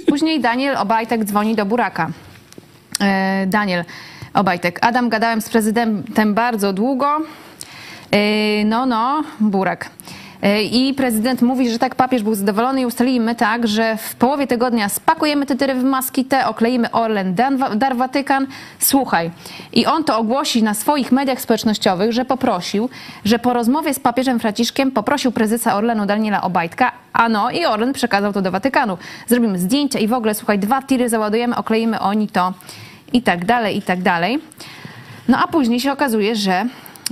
[0.08, 2.10] Później Daniel Obajtek dzwoni do Buraka.
[3.02, 3.86] E, Daniel
[4.34, 4.80] Obajtek.
[4.82, 7.18] Adam, gadałem z prezydentem bardzo długo.
[8.12, 9.90] E, No, no, Burak.
[10.44, 14.48] E, I prezydent mówi, że tak papież był zadowolony i ustalimy tak, że w połowie
[14.48, 17.36] tygodnia spakujemy te tyry w maski te, okleimy Orlen,
[17.76, 18.48] dar Watykan.
[18.80, 19.32] Słuchaj.
[19.74, 22.90] I on to ogłosi na swoich mediach społecznościowych, że poprosił,
[23.26, 27.94] że po rozmowie z papieżem Franciszkiem poprosił prezesa Orlenu Daniela Obajtka, a no i Orlen
[27.94, 28.98] przekazał to do Watykanu.
[29.28, 32.54] Zrobimy zdjęcia i w ogóle, słuchaj, dwa tiry załadujemy, okleimy oni to
[33.14, 34.40] i tak dalej, i tak dalej.
[35.28, 36.66] No a później się okazuje, że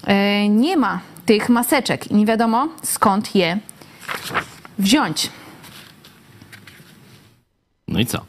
[0.07, 3.59] e, nie ma tych maseczek i nie wiadomo skąd je
[4.79, 5.29] wziąć.
[7.87, 8.25] No i co?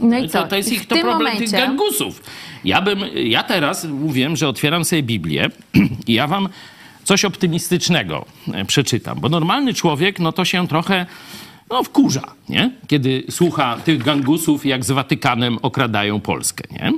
[0.00, 0.42] No i co?
[0.42, 2.22] To, to jest I ich to problem tych momencie gangusów.
[2.64, 5.50] Ja bym, ja teraz mówiłem, że otwieram sobie Biblię
[6.06, 6.48] i ja wam
[7.04, 11.06] coś optymistycznego e, przeczytam, bo normalny człowiek, no to się trochę
[11.70, 12.70] no, wkurza, nie?
[12.86, 16.92] Kiedy słucha tych gangusów, jak z Watykanem okradają Polskę, nie?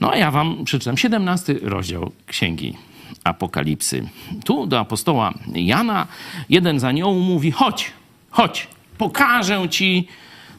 [0.00, 2.76] No a ja wam przeczytam 17 rozdział Księgi
[3.24, 4.08] Apokalipsy.
[4.44, 6.06] Tu do apostoła Jana
[6.48, 7.90] jeden z aniołów mówi, chodź,
[8.30, 10.08] chodź, pokażę ci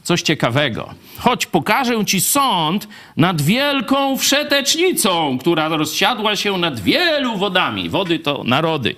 [0.02, 0.94] coś ciekawego.
[1.18, 7.88] Chodź, pokażę ci sąd nad wielką wszetecznicą, która rozsiadła się nad wielu wodami.
[7.88, 8.94] Wody to narody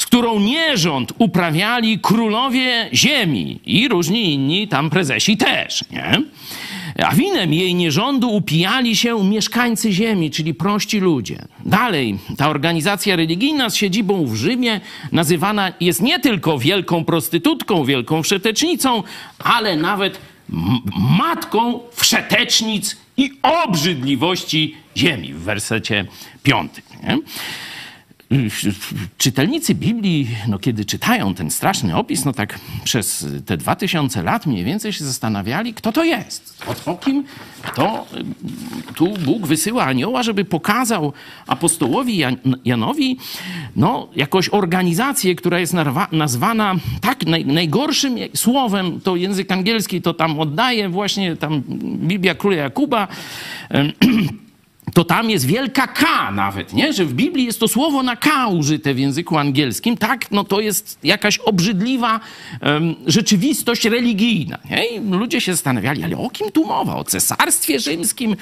[0.00, 6.22] z którą nierząd uprawiali królowie ziemi i różni inni tam prezesi też, nie?
[7.06, 11.44] A winem jej nierządu upijali się mieszkańcy ziemi, czyli prości ludzie.
[11.64, 14.80] Dalej, ta organizacja religijna z siedzibą w Rzymie
[15.12, 19.02] nazywana jest nie tylko wielką prostytutką, wielką wszetecznicą,
[19.38, 20.20] ale nawet
[21.18, 26.06] matką wszetecznic i obrzydliwości ziemi w wersecie
[26.42, 26.84] piątym.
[27.02, 27.18] Nie?
[29.18, 34.46] Czytelnicy Biblii, no kiedy czytają ten straszny opis, no tak przez te dwa tysiące lat
[34.46, 36.64] mniej więcej się zastanawiali, kto to jest.
[36.86, 37.24] O, o kim
[37.74, 38.06] to
[38.90, 41.12] y, tu Bóg wysyła anioła, żeby pokazał
[41.46, 43.18] apostołowi Jan, Janowi
[43.76, 45.74] no, jakąś organizację, która jest
[46.12, 51.62] nazwana tak naj, najgorszym słowem, to język angielski to tam oddaje właśnie tam
[52.06, 53.08] Biblia Króla Jakuba,
[54.94, 56.92] to tam jest wielka K nawet, nie?
[56.92, 60.30] Że w Biblii jest to słowo na K użyte w języku angielskim, tak?
[60.30, 62.20] No to jest jakaś obrzydliwa
[62.62, 64.86] um, rzeczywistość religijna, nie?
[64.86, 66.96] I ludzie się zastanawiali, ale o kim tu mowa?
[66.96, 68.36] O cesarstwie rzymskim?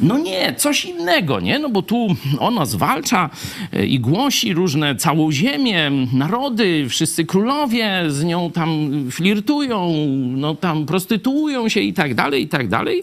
[0.00, 1.58] No nie, coś innego, nie?
[1.58, 3.30] No bo tu ono zwalcza
[3.72, 9.94] e, i głosi różne całą ziemię, narody, wszyscy królowie z nią tam flirtują,
[10.36, 13.02] no tam prostytuują się i tak dalej, i tak dalej.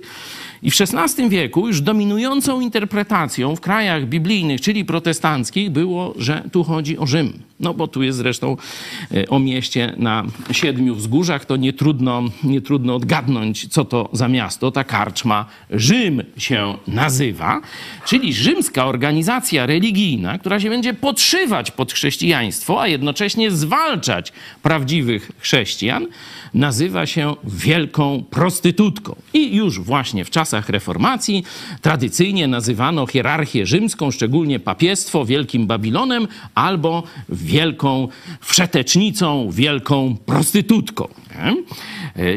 [0.64, 6.64] I w XVI wieku już dominującą interpretacją w krajach biblijnych, czyli protestanckich, było, że tu
[6.64, 7.34] chodzi o Rzym.
[7.60, 8.58] No bo tu jest zresztą
[9.14, 14.28] e, o mieście na siedmiu wzgórzach, to nie trudno, nie trudno odgadnąć, co to za
[14.28, 14.72] miasto.
[14.72, 17.62] Ta karczma Rzym się nazywa,
[18.06, 26.08] czyli rzymska organizacja religijna, która się będzie podszywać pod chrześcijaństwo, a jednocześnie zwalczać prawdziwych chrześcijan,
[26.54, 29.16] nazywa się wielką prostytutką.
[29.34, 31.44] I już właśnie w czasach reformacji
[31.82, 37.04] tradycyjnie nazywano hierarchię rzymską, szczególnie papiestwo, Wielkim Babilonem albo
[37.44, 38.08] wielką
[38.42, 41.08] wszetecznicą, wielką prostytutką.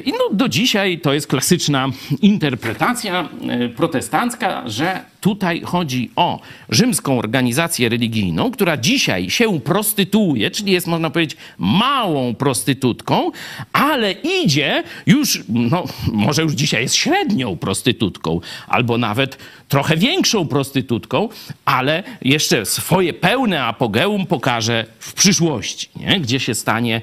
[0.05, 1.89] I no, do dzisiaj to jest klasyczna
[2.23, 10.73] interpretacja e, protestancka, że tutaj chodzi o rzymską organizację religijną, która dzisiaj się prostytuuje, czyli
[10.73, 13.31] jest, można powiedzieć, małą prostytutką,
[13.73, 19.39] ale idzie już, no, może już dzisiaj jest średnią prostytutką, albo nawet
[19.69, 21.29] trochę większą prostytutką,
[21.65, 26.21] ale jeszcze swoje pełne apogeum pokaże w przyszłości, nie?
[26.21, 27.03] gdzie się stanie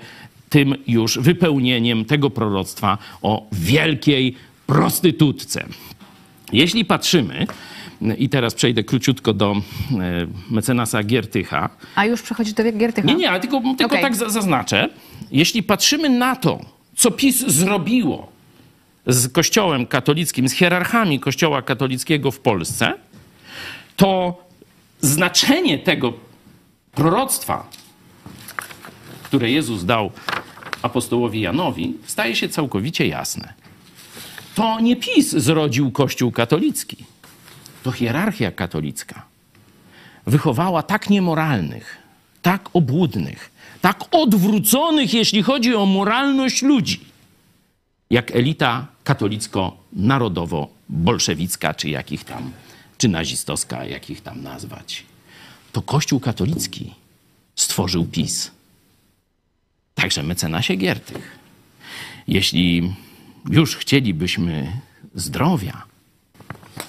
[0.50, 4.36] tym już wypełnieniem tego proroctwa o wielkiej
[4.68, 5.66] prostytutce.
[6.52, 7.48] Jeśli patrzymy,
[8.18, 9.62] i teraz przejdę króciutko do e,
[10.52, 11.70] mecenasa Giertycha.
[11.96, 13.08] A już przechodzi do Giertycha?
[13.08, 14.02] Nie, nie, ale tylko, tylko okay.
[14.02, 14.90] tak zaznaczę.
[15.32, 16.60] Jeśli patrzymy na to,
[16.96, 18.33] co PiS zrobiło
[19.08, 22.94] z Kościołem katolickim, z hierarchami Kościoła katolickiego w Polsce,
[23.96, 24.38] to
[25.02, 26.14] znaczenie tego
[26.92, 27.70] proroctwa,
[29.24, 30.12] które Jezus dał
[30.82, 33.54] apostołowi Janowi, staje się całkowicie jasne.
[34.56, 36.98] To nie PiS zrodził Kościół katolicki,
[37.84, 39.26] to hierarchia katolicka
[40.28, 41.98] wychowała tak niemoralnych,
[42.42, 47.00] tak obłudnych, tak odwróconych, jeśli chodzi o moralność ludzi,
[48.10, 52.52] jak elita katolicko-narodowo-bolszewicka, czy jakich tam,
[52.98, 55.04] czy nazistowska, jakich tam nazwać.
[55.72, 56.94] To Kościół katolicki
[57.56, 58.52] stworzył PiS.
[59.96, 61.40] Także mecenasie Giertych.
[62.28, 62.94] Jeśli
[63.50, 64.82] już chcielibyśmy
[65.16, 65.84] zdrowia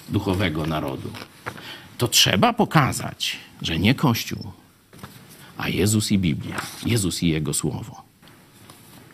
[0.09, 1.11] duchowego narodu,
[1.99, 4.53] to trzeba pokazać, że nie Kościół,
[5.57, 8.03] a Jezus i Biblia, Jezus i Jego Słowo.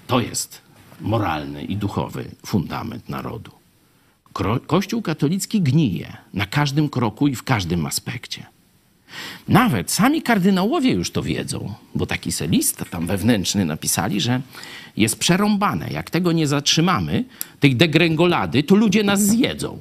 [0.06, 0.62] To jest
[1.00, 3.50] moralny i duchowy fundament narodu.
[4.66, 8.46] Kościół katolicki gnije na każdym kroku i w każdym aspekcie.
[9.48, 14.40] Nawet sami kardynałowie już to wiedzą, bo taki selist tam wewnętrzny napisali, że
[14.96, 15.90] jest przerąbane.
[15.90, 17.24] Jak tego nie zatrzymamy,
[17.60, 19.78] tej degrengolady, to ludzie nas zjedzą.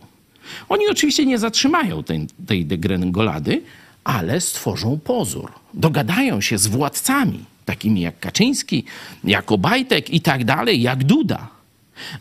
[0.69, 3.61] Oni oczywiście nie zatrzymają tej, tej degrengolady,
[4.03, 5.51] ale stworzą pozór.
[5.73, 8.83] Dogadają się z władcami, takimi jak Kaczyński,
[9.23, 11.47] jak Obajtek i tak dalej, jak Duda,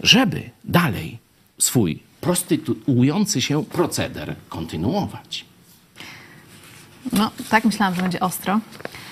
[0.02, 1.18] żeby dalej
[1.58, 5.47] swój prostytuujący się proceder kontynuować.
[7.12, 8.60] No, tak myślałam, że będzie ostro.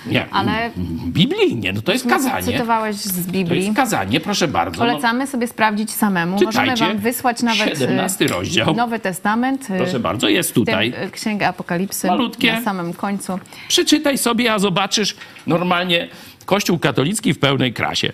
[0.05, 0.71] Nie, ale
[1.07, 2.43] biblijnie, no to jest kazanie.
[2.43, 3.61] Cytowałeś z Biblii.
[3.61, 4.79] To jest kazanie, proszę bardzo.
[4.79, 5.27] Polecamy no.
[5.27, 6.39] sobie sprawdzić samemu.
[6.39, 6.71] Czytajcie.
[6.71, 8.75] Możemy wam wysłać nawet 17 y, rozdział.
[8.75, 9.69] Nowy Testament.
[9.69, 10.93] Y, proszę bardzo, jest tutaj.
[11.07, 12.53] Y, Księga Apokalipsy Malutkie.
[12.53, 13.39] na samym końcu.
[13.67, 15.15] Przeczytaj sobie, a zobaczysz
[15.47, 16.07] normalnie
[16.45, 18.13] Kościół katolicki w pełnej krasie.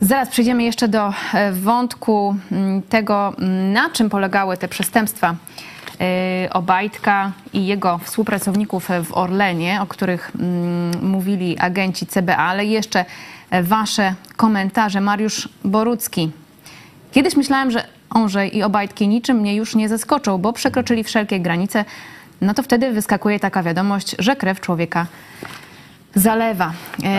[0.00, 5.36] Zaraz przejdziemy jeszcze do e, wątku mm, tego, mm, na czym polegały te przestępstwa
[6.50, 13.04] Obajtka i jego współpracowników w Orlenie, o których mm, mówili agenci CBA, ale jeszcze
[13.62, 15.00] wasze komentarze.
[15.00, 16.30] Mariusz Borucki.
[17.12, 21.84] Kiedyś myślałem, że Onżej i Obajtki niczym mnie już nie zaskoczą, bo przekroczyli wszelkie granice.
[22.40, 25.06] No to wtedy wyskakuje taka wiadomość, że krew człowieka
[26.14, 26.72] zalewa.
[27.02, 27.10] Tak.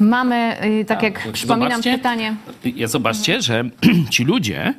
[0.00, 1.02] Mamy, y, tak, tak.
[1.02, 2.34] jak przypominam, zobaczcie, pytanie.
[2.64, 3.64] Ja zobaczcie, że
[4.10, 4.74] ci ludzie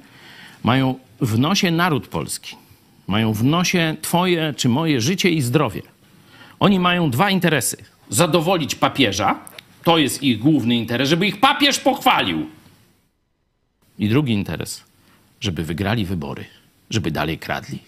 [0.64, 2.63] mają w nosie naród polski
[3.08, 5.82] mają w nosie Twoje czy moje życie i zdrowie.
[6.60, 7.78] Oni mają dwa interesy.
[8.10, 9.40] Zadowolić papieża,
[9.84, 12.50] to jest ich główny interes, żeby ich papież pochwalił.
[14.00, 14.84] I drugi interes,
[15.42, 16.46] żeby wygrali wybory,
[16.90, 17.80] żeby dalej kradli.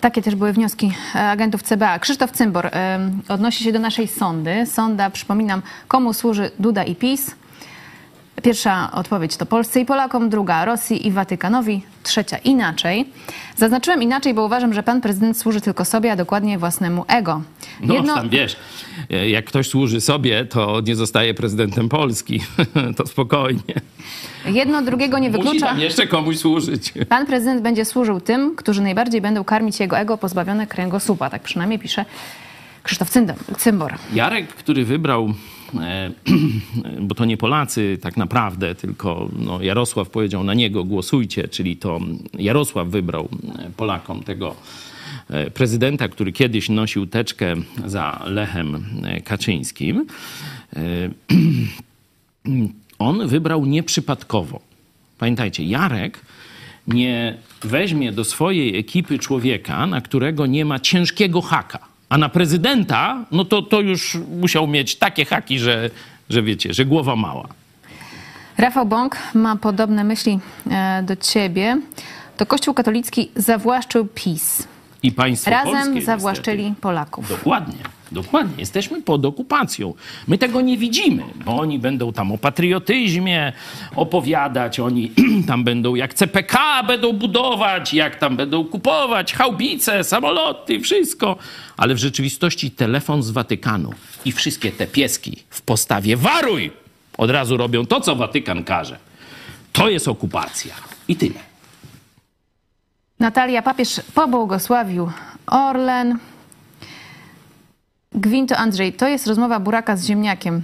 [0.00, 1.98] Takie też były wnioski e, agentów CBA.
[1.98, 2.70] Krzysztof Cymbor
[3.28, 4.66] odnosi się do naszej sądy.
[4.66, 7.34] Sonda, przypominam, komu służy Duda i PiS.
[8.42, 13.04] Pierwsza odpowiedź to Polsce i Polakom, druga Rosji i Watykanowi, trzecia inaczej.
[13.56, 17.42] Zaznaczyłem inaczej, bo uważam, że pan prezydent służy tylko sobie, a dokładnie własnemu ego.
[17.80, 18.56] No tam wiesz,
[19.30, 22.40] jak ktoś służy sobie, to nie zostaje prezydentem Polski.
[22.96, 23.74] to spokojnie.
[24.46, 25.66] jedno drugiego nie Musi wyklucza.
[25.66, 26.92] tam jeszcze komuś służyć.
[27.08, 31.30] Pan prezydent będzie służył tym, którzy najbardziej będą karmić jego ego pozbawione kręgosłupa.
[31.30, 32.04] Tak przynajmniej pisze
[32.82, 33.10] Krzysztof
[33.58, 33.94] Cymbor.
[34.14, 35.32] Jarek, który wybrał,
[37.08, 42.00] bo to nie Polacy tak naprawdę, tylko no, Jarosław powiedział na niego głosujcie, czyli to
[42.38, 44.56] Jarosław wybrał e, Polakom tego
[45.30, 47.54] e, prezydenta, który kiedyś nosił teczkę
[47.86, 50.06] za Lechem e, Kaczyńskim.
[50.76, 50.80] E,
[52.98, 54.60] on wybrał nieprzypadkowo.
[55.18, 56.20] Pamiętajcie, Jarek
[56.86, 61.91] nie weźmie do swojej ekipy człowieka, na którego nie ma ciężkiego haka.
[62.12, 65.90] A na prezydenta, no to, to już musiał mieć takie haki, że,
[66.30, 67.48] że wiecie, że głowa mała.
[68.58, 70.38] Rafał Bąk ma podobne myśli
[70.70, 71.78] e, do ciebie.
[72.36, 74.68] To Kościół katolicki zawłaszczył PiS.
[75.02, 76.06] I państwo polskie, Razem niestety.
[76.06, 77.28] zawłaszczyli Polaków.
[77.28, 77.78] Dokładnie,
[78.12, 78.54] dokładnie.
[78.58, 79.94] Jesteśmy pod okupacją.
[80.28, 83.52] My tego nie widzimy, bo oni będą tam o patriotyzmie
[83.96, 85.12] opowiadać, oni
[85.48, 91.36] tam będą jak CPK będą budować, jak tam będą kupować haubice, samoloty, wszystko.
[91.76, 93.92] Ale w rzeczywistości telefon z Watykanu
[94.24, 96.70] i wszystkie te pieski w postawie waruj
[97.18, 98.98] od razu robią to, co Watykan każe.
[99.72, 100.74] To jest okupacja.
[101.08, 101.40] I tyle.
[103.18, 105.10] Natalia Papież pobłogosławił
[105.46, 106.18] Orlen.
[108.14, 110.62] Gwinto Andrzej, to jest rozmowa buraka z ziemniakiem.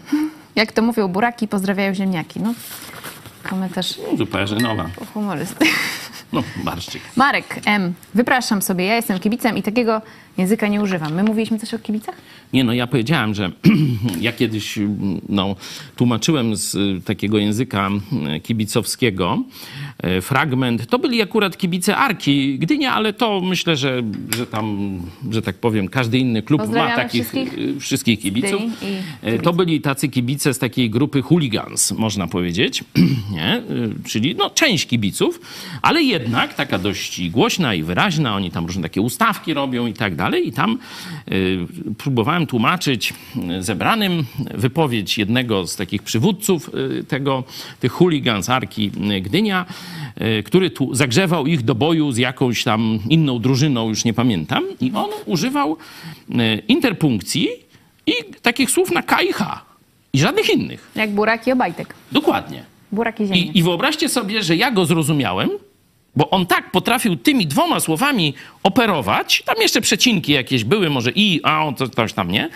[0.56, 2.40] Jak to mówią buraki, pozdrawiają ziemniaki.
[2.40, 2.54] No,
[3.50, 4.87] komentarz Zupełnie nowa.
[5.14, 5.66] humorysty.
[6.32, 7.02] No, barszczyk.
[7.16, 7.94] Marek M.
[8.14, 10.02] Wypraszam sobie, ja jestem kibicem i takiego
[10.38, 11.14] języka nie używam.
[11.14, 12.14] My mówiliśmy coś o kibicach?
[12.53, 13.51] Nie, no ja powiedziałem, że
[14.20, 14.79] ja kiedyś
[15.29, 15.57] no,
[15.96, 17.90] tłumaczyłem z y, takiego języka
[18.37, 19.42] y, kibicowskiego
[20.18, 20.87] y, fragment.
[20.87, 24.03] To byli akurat kibice Arki Gdynia, ale to myślę, że,
[24.37, 24.98] że tam,
[25.31, 28.62] że tak powiem, każdy inny klub ma takich wszystkich wszystkich kibiców.
[29.42, 32.85] To byli tacy kibice z takiej grupy hooligans, można powiedzieć,
[33.37, 33.62] nie?
[34.07, 35.40] Czyli no, część kibiców,
[35.83, 38.37] ale jednak taka dość głośna i wyraźna.
[38.37, 40.27] Oni tam różne takie ustawki robią i tak dalej.
[40.36, 40.78] I tam
[41.32, 41.58] y,
[41.98, 43.14] próbowałem tłumaczyć
[43.58, 47.44] y, zebranym wypowiedź jednego z takich przywódców y, tego,
[47.80, 48.90] tych hooligans Arki
[49.22, 49.66] Gdynia,
[50.44, 54.64] który tu zagrzewał ich do boju z jakąś tam inną drużyną, już nie pamiętam.
[54.80, 55.76] I on używał
[56.68, 57.48] interpunkcji
[58.06, 58.12] i
[58.42, 59.64] takich słów na K i H.
[60.12, 60.90] I żadnych innych.
[60.94, 61.94] Jak burak i obajtek.
[62.12, 62.62] Dokładnie.
[62.92, 63.56] Burak i ziemniak.
[63.56, 65.48] I, I wyobraźcie sobie, że ja go zrozumiałem,
[66.18, 71.40] bo on tak potrafił tymi dwoma słowami operować, tam jeszcze przecinki jakieś były, może i,
[71.42, 72.48] a, on to, coś tam, nie?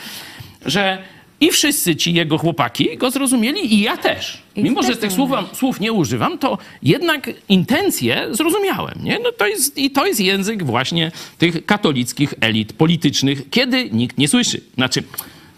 [0.67, 0.99] Że
[1.41, 4.43] i wszyscy ci jego chłopaki go zrozumieli i ja też.
[4.57, 9.19] Mimo, że tych słów, słów nie używam, to jednak intencje zrozumiałem, nie?
[9.19, 14.29] No to jest, I to jest język właśnie tych katolickich elit politycznych, kiedy nikt nie
[14.29, 14.61] słyszy.
[14.75, 15.03] Znaczy...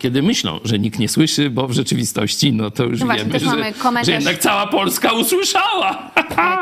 [0.04, 3.38] Kiedy myślą, że nikt nie słyszy, bo w rzeczywistości, no to już No właśnie, wiemy,
[3.38, 6.10] że, komentarz- że jednak cała Polska usłyszała.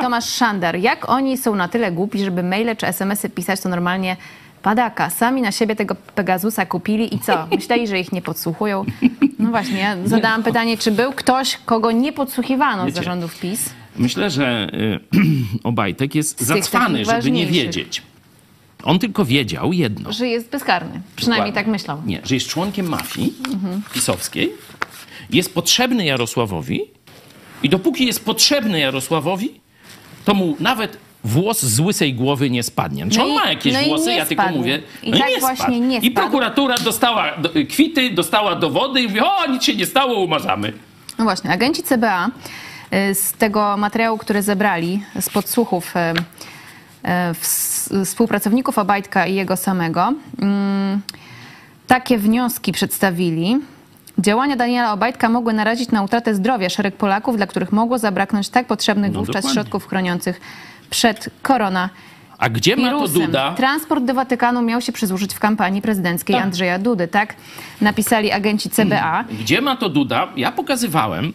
[0.01, 0.77] Tomasz Szander.
[0.77, 4.17] Jak oni są na tyle głupi, żeby maile czy smsy pisać, to normalnie
[4.63, 5.11] padaka.
[5.11, 7.47] Sami na siebie tego Pegasusa kupili i co?
[7.57, 8.85] Myśleli, że ich nie podsłuchują?
[9.39, 13.71] No właśnie, ja zadałam pytanie, czy był ktoś, kogo nie podsłuchiwano z zarządów PiS?
[13.97, 15.01] Myślę, że y,
[15.65, 18.03] Obajtek jest zacwany, żeby nie wiedzieć.
[18.85, 20.13] On tylko wiedział jedno.
[20.13, 21.01] Że jest bezkarny.
[21.17, 21.73] Przynajmniej Dokładnie.
[21.73, 22.03] tak myślał.
[22.07, 23.35] Nie, że jest członkiem mafii
[23.95, 24.53] pisowskiej,
[25.31, 26.81] jest potrzebny Jarosławowi
[27.63, 29.61] i dopóki jest potrzebny Jarosławowi,
[30.25, 33.11] to mu nawet włos z łysej głowy nie spadnie.
[33.11, 34.13] Czy No on i- ma jakieś no i włosy?
[34.13, 34.83] Ja tylko mówię.
[35.03, 35.73] I no tak nie właśnie spadł.
[35.85, 36.15] nie I spadł.
[36.15, 40.73] prokuratura dostała do, kwity, dostała dowody i mówi, o, nic się nie stało, umarzamy.
[41.19, 42.27] No właśnie, agenci CBA
[43.11, 46.23] y, z tego materiału, który zebrali z podsłuchów y, y,
[48.05, 50.13] współpracowników Obajtka i jego samego,
[50.43, 51.01] mm,
[51.87, 53.59] takie wnioski przedstawili.
[54.19, 58.67] Działania Daniela Obajtka mogły narazić na utratę zdrowia szereg Polaków, dla których mogło zabraknąć tak
[58.67, 59.53] potrzebnych No wówczas dokładnie.
[59.55, 60.41] środków chroniących
[60.91, 61.89] przed korona
[62.39, 63.09] A gdzie ma to.
[63.09, 63.55] Duda?
[63.55, 67.35] Transport do Watykanu miał się przysłużyć w kampanii prezydenckiej Andrzeja Dudy, tak?
[67.81, 69.25] Napisali agenci CBA.
[69.41, 70.29] Gdzie ma to Duda?
[70.37, 71.33] Ja pokazywałem.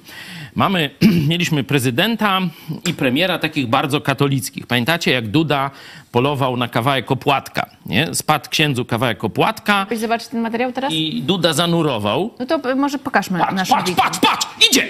[0.58, 0.90] Mamy,
[1.30, 2.42] mieliśmy prezydenta
[2.90, 4.68] i premiera takich bardzo katolickich.
[4.68, 5.72] Pamiętacie, jak Duda
[6.12, 8.16] polował na kawałek opłatka, nie?
[8.16, 10.94] Spadł księdzu kawałek opłatka Chcesz zobaczyć ten materiał teraz?
[10.94, 12.34] i Duda zanurował.
[12.40, 14.06] No to y, może pokażmy Patrz, naszym patrz, widzom.
[14.06, 14.48] patrz, patrz!
[14.70, 14.88] Idzie!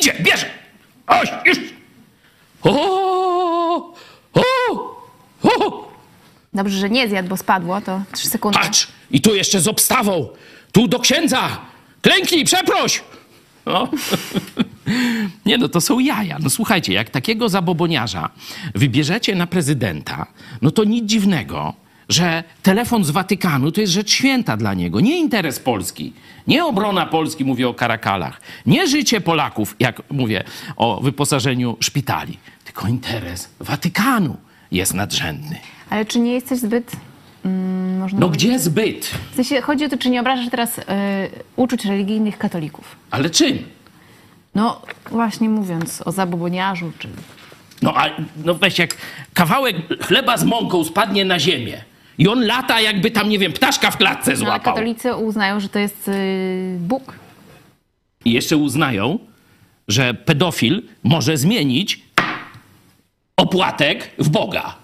[0.00, 0.46] Idzie, bierze!
[1.06, 1.58] Oś, już!
[2.62, 3.94] O!
[4.34, 4.42] O!
[5.42, 5.88] O!
[6.52, 8.58] Dobrze, że nie zjadł, bo spadło, to 3 sekundy.
[8.58, 8.88] Patrz!
[9.10, 10.28] I tu jeszcze z obstawą!
[10.72, 11.48] Tu do księdza!
[12.02, 13.02] Klęknij, przeproś!
[13.66, 13.88] No.
[15.46, 16.38] Nie no, to są jaja.
[16.38, 18.30] No słuchajcie, jak takiego zaboboniarza
[18.74, 20.26] wybierzecie na prezydenta,
[20.62, 21.74] no to nic dziwnego,
[22.08, 25.00] że telefon z Watykanu to jest rzecz święta dla niego.
[25.00, 26.12] Nie interes Polski,
[26.46, 30.44] nie obrona Polski, mówię o karakalach, nie życie Polaków, jak mówię
[30.76, 34.36] o wyposażeniu szpitali, tylko interes Watykanu
[34.72, 35.58] jest nadrzędny.
[35.90, 36.92] Ale czy nie jesteś zbyt...
[37.44, 39.10] Mm, można No powiedzieć- gdzie zbyt?
[39.32, 40.82] W sensie chodzi o to, czy nie obrażasz teraz y,
[41.56, 42.96] uczuć religijnych katolików.
[43.10, 43.58] Ale czym?
[44.56, 47.08] No właśnie mówiąc o zaboboniarzu, czy...
[47.82, 48.06] No, a,
[48.44, 48.96] no weź, jak
[49.34, 51.84] kawałek chleba z mąką spadnie na ziemię
[52.18, 54.74] i on lata jakby tam, nie wiem, ptaszka w klatce No, ale złapał.
[54.74, 57.12] katolicy uznają, że to jest y, Bóg.
[58.24, 59.18] I jeszcze uznają,
[59.88, 62.02] że pedofil może zmienić
[63.36, 64.74] opłatek w Boga.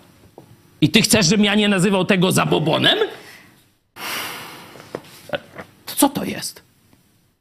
[0.80, 2.98] I ty chcesz, żebym ja nie nazywał tego zabobonem?
[5.86, 6.62] Co to jest?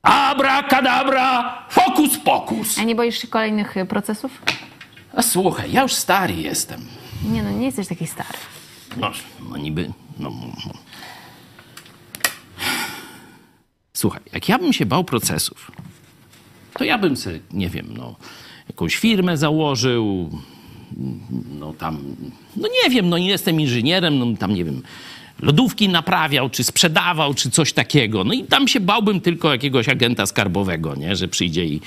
[0.04, 2.78] Abracadabra, fokus pokus.
[2.78, 4.42] A nie boisz się kolejnych y, procesów?
[5.14, 6.86] A słuchaj, ja już stary jestem.
[7.32, 8.38] Nie no, nie jesteś taki stary.
[8.98, 9.12] No,
[9.50, 9.92] no niby.
[10.20, 10.30] No,
[10.66, 10.74] no.
[13.94, 15.72] Słuchaj, jak ja bym się bał procesów,
[16.74, 18.16] to ja bym sobie, nie wiem, no,
[18.68, 20.30] jakąś firmę założył,
[21.60, 22.16] no tam,
[22.56, 24.82] no nie wiem, no nie jestem inżynierem, no tam nie wiem,
[25.42, 28.24] lodówki naprawiał, czy sprzedawał, czy coś takiego.
[28.24, 31.82] No i tam się bałbym tylko jakiegoś agenta skarbowego, nie, że przyjdzie i,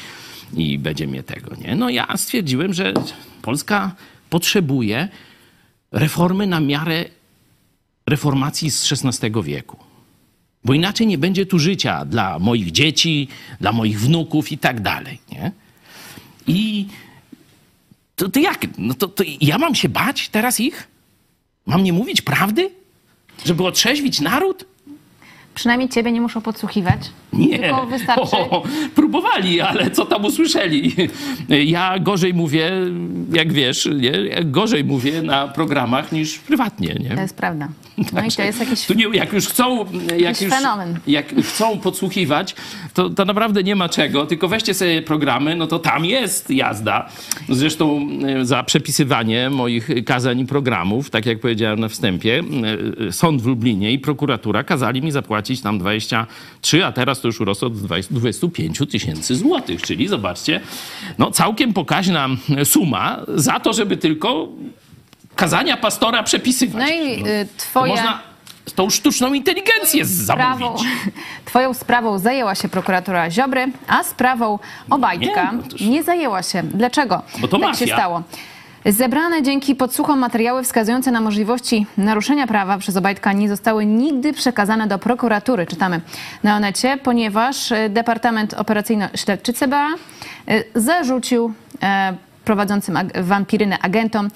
[0.57, 1.77] i będzie mnie tego, nie.
[1.77, 2.95] No ja stwierdziłem, że
[3.43, 3.95] Polska
[4.31, 5.09] potrzebuje
[5.93, 7.05] reformy na miarę
[8.07, 9.77] reformacji z XVI wieku.
[10.65, 13.29] Bo inaczej nie będzie tu życia dla moich dzieci,
[13.61, 15.19] dla moich wnuków i tak dalej.
[15.33, 15.53] Nie?
[16.47, 16.87] I
[18.17, 18.67] to, to jak?
[18.79, 20.89] No to, to ja mam się bać teraz ich?
[21.67, 22.71] Mam nie mówić prawdy?
[23.45, 24.65] Żeby otrzeźwić naród?
[25.55, 27.01] Przynajmniej ciebie nie muszą podsłuchiwać.
[27.33, 27.59] Nie.
[27.59, 28.37] Tylko wystarczy...
[28.37, 28.63] O,
[28.95, 30.95] próbowali, ale co tam usłyszeli?
[31.49, 32.71] Ja gorzej mówię,
[33.33, 34.11] jak wiesz, nie?
[34.11, 36.95] Ja gorzej mówię na programach niż prywatnie.
[37.01, 37.15] Nie?
[37.15, 37.69] To jest prawda.
[38.13, 38.87] No i to jest jakiś...
[38.87, 39.85] Tu nie, jak już chcą,
[40.19, 40.99] jak już, fenomen.
[41.07, 42.55] jak chcą podsłuchiwać,
[42.95, 47.09] to, to naprawdę nie ma czego, tylko weźcie sobie programy, no to tam jest jazda.
[47.49, 48.09] Zresztą
[48.41, 52.43] e, za przepisywanie moich kazań i programów, tak jak powiedziałem na wstępie,
[53.09, 57.41] e, sąd w Lublinie i prokuratura kazali mi zapłacić tam 23, a teraz to już
[57.41, 60.61] urosło do 20 25 tysięcy złotych, czyli zobaczcie,
[61.19, 62.29] no całkiem pokaźna
[62.65, 64.49] suma za to, żeby tylko
[65.37, 66.83] kazania pastora przepisywać.
[66.83, 67.95] No i y, To twoja...
[67.95, 68.21] można
[68.75, 70.85] tą sztuczną inteligencję Sprawą, zamówić.
[71.45, 74.59] twoją sprawą zajęła się prokuratura Ziobry, a sprawą
[74.91, 76.63] Obajtka Nie, no nie zajęła się.
[76.63, 77.87] Dlaczego Bo to tak mafia.
[77.87, 78.23] się stało?
[78.87, 84.87] Zebrane dzięki podsłuchom materiały wskazujące na możliwości naruszenia prawa przez Obajtka nie zostały nigdy przekazane
[84.87, 86.01] do prokuratury, czytamy.
[86.43, 89.89] Na Onecie, ponieważ e, Departament Operacyjno-Śledczy CBA
[90.49, 94.29] e, zarzucił e, prowadzącym wampirynę agentom,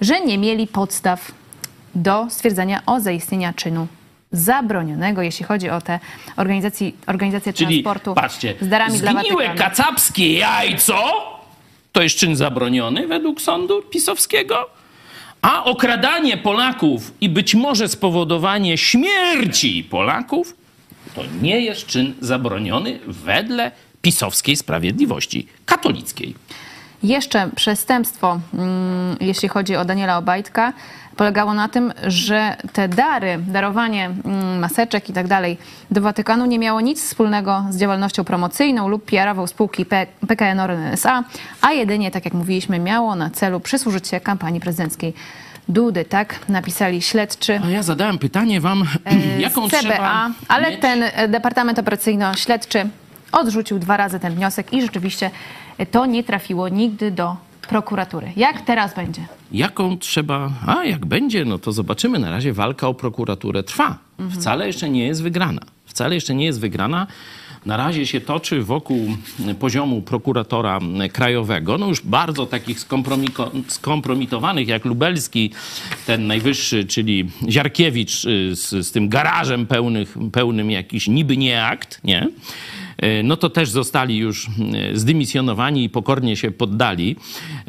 [0.00, 1.32] że nie mieli podstaw
[1.94, 3.86] do stwierdzenia o zaistnienia czynu
[4.32, 6.00] zabronionego, jeśli chodzi o te
[6.36, 9.58] organizacje, organizacje Czyli transportu patrzcie, z darami dla Watykanu.
[9.58, 11.35] kacapskie jajco
[11.96, 14.70] to jest czyn zabroniony według sądu pisowskiego,
[15.42, 20.56] a okradanie Polaków i być może spowodowanie śmierci Polaków
[21.14, 23.70] to nie jest czyn zabroniony wedle
[24.02, 26.34] pisowskiej sprawiedliwości katolickiej.
[27.02, 30.72] Jeszcze przestępstwo, mm, jeśli chodzi o Daniela Obajtka,
[31.16, 35.58] polegało na tym, że te dary, darowanie mm, maseczek i tak dalej
[35.90, 39.86] do Watykanu nie miało nic wspólnego z działalnością promocyjną lub PR-ową spółki
[40.28, 41.24] PKN Orlen SA,
[41.60, 45.14] a jedynie, tak jak mówiliśmy, miało na celu przysłużyć się kampanii prezydenckiej
[45.68, 47.60] Dudy, tak napisali śledczy.
[47.64, 48.84] A ja zadałem pytanie wam,
[49.38, 50.80] jaką z CBA, trzeba ale mieć...
[50.80, 52.88] ten e, Departament Operacyjno-Śledczy
[53.32, 55.30] odrzucił dwa razy ten wniosek i rzeczywiście
[55.78, 57.36] e, to nie trafiło nigdy do
[57.66, 58.32] prokuratury.
[58.36, 59.26] Jak teraz będzie?
[59.52, 60.50] Jaką trzeba.
[60.66, 62.18] A jak będzie, no to zobaczymy.
[62.18, 63.98] Na razie walka o prokuraturę trwa.
[64.30, 65.60] Wcale jeszcze nie jest wygrana.
[65.84, 67.06] Wcale jeszcze nie jest wygrana.
[67.66, 69.16] na razie się toczy wokół
[69.58, 70.78] poziomu prokuratora
[71.12, 72.80] krajowego, no już bardzo takich
[73.68, 75.50] skompromitowanych jak Lubelski,
[76.06, 82.00] ten najwyższy, czyli Ziarkiewicz y, z, z tym garażem pełnych, pełnym jakiś niby nie akt,
[82.04, 82.28] nie?
[83.04, 84.48] Y, no to też zostali już
[84.92, 87.16] y, zdymisjonowani i pokornie się poddali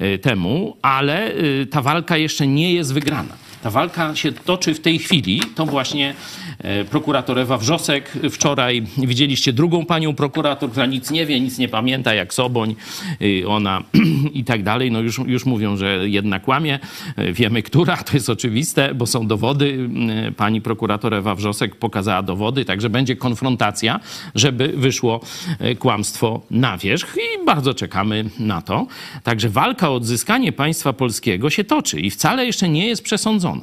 [0.01, 1.33] y, temu, ale
[1.69, 3.46] ta walka jeszcze nie jest wygrana.
[3.63, 5.41] Ta walka się toczy w tej chwili.
[5.55, 6.13] To właśnie
[6.59, 8.83] e, prokurator Ewa Wrzosek wczoraj.
[8.97, 12.75] Widzieliście drugą panią prokurator, która nic nie wie, nic nie pamięta, jak Soboń,
[13.21, 13.83] y, ona
[14.33, 14.91] i tak dalej.
[14.91, 16.79] No już, już mówią, że jedna kłamie.
[17.15, 19.89] E, Wiemy, która, to jest oczywiste, bo są dowody.
[20.27, 23.99] Y, Pani prokurator Ewa Wrzosek pokazała dowody, także będzie konfrontacja,
[24.35, 25.21] żeby wyszło
[25.59, 28.87] e, kłamstwo na wierzch i bardzo czekamy na to.
[29.23, 33.56] Także walka o odzyskanie państwa polskiego się toczy i wcale jeszcze nie jest przesądzona.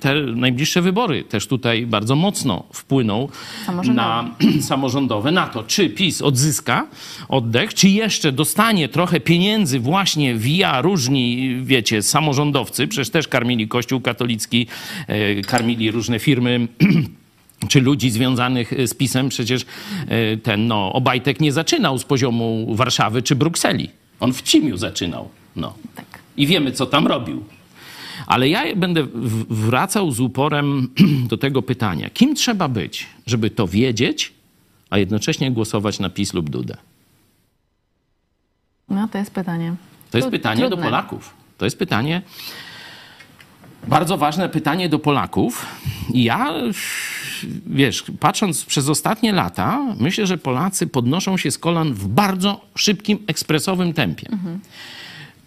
[0.00, 3.28] Te najbliższe wybory też tutaj bardzo mocno wpłyną
[3.94, 4.30] na
[4.60, 6.86] samorządowe, na to, czy PiS odzyska
[7.28, 14.00] oddech, czy jeszcze dostanie trochę pieniędzy właśnie via różni, wiecie, samorządowcy, przecież też karmili Kościół
[14.00, 14.66] katolicki,
[15.06, 16.68] e, karmili różne firmy
[17.70, 19.62] czy ludzi związanych z PiSem, przecież
[20.08, 23.90] e, ten no, Obajtek nie zaczynał z poziomu Warszawy czy Brukseli.
[24.20, 25.28] On w Cimiu zaczynał.
[25.56, 25.74] No.
[26.36, 27.44] I wiemy, co tam robił.
[28.26, 29.06] Ale ja będę
[29.50, 30.88] wracał z uporem
[31.30, 32.10] do tego pytania.
[32.10, 34.32] Kim trzeba być, żeby to wiedzieć,
[34.90, 36.76] a jednocześnie głosować na PiS lub Dudę?
[38.88, 39.74] No to jest pytanie.
[40.10, 40.84] To jest pytanie do trudne.
[40.84, 41.34] Polaków.
[41.58, 42.22] To jest pytanie,
[43.88, 45.66] bardzo ważne pytanie do Polaków.
[46.12, 46.54] I ja,
[47.66, 53.18] wiesz, patrząc przez ostatnie lata, myślę, że Polacy podnoszą się z kolan w bardzo szybkim,
[53.26, 54.28] ekspresowym tempie.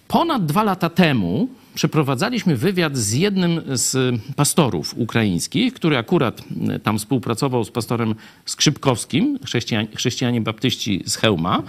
[0.08, 6.98] Ponad dwa lata temu przeprowadzaliśmy wywiad z jednym z pastorów ukraińskich, który akurat e, tam
[7.00, 11.64] współpracował z pastorem Skrzypkowskim, chrześcijan, chrześcijanie baptyści z Chełma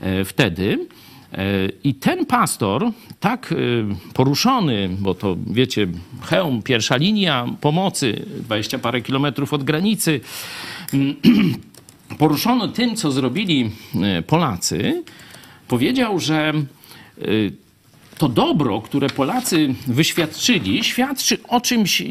[0.00, 0.86] e, wtedy.
[1.32, 1.46] E,
[1.84, 3.54] I ten pastor, tak
[4.14, 5.86] poruszony, bo to wiecie,
[6.22, 10.20] Chełm, pierwsza linia pomocy, 20 parę kilometrów od granicy,
[12.18, 13.70] poruszony tym, co zrobili
[14.26, 15.02] Polacy,
[15.68, 16.52] powiedział, że
[18.22, 22.02] to dobro, które Polacy wyświadczyli, świadczy o czymś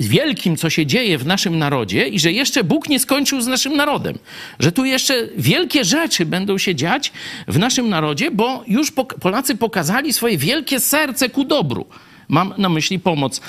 [0.00, 3.76] wielkim, co się dzieje w naszym narodzie i że jeszcze Bóg nie skończył z naszym
[3.76, 4.18] narodem.
[4.58, 7.12] Że tu jeszcze wielkie rzeczy będą się dziać
[7.48, 11.86] w naszym narodzie, bo już Polacy pokazali swoje wielkie serce ku dobru.
[12.28, 13.40] Mam na myśli pomoc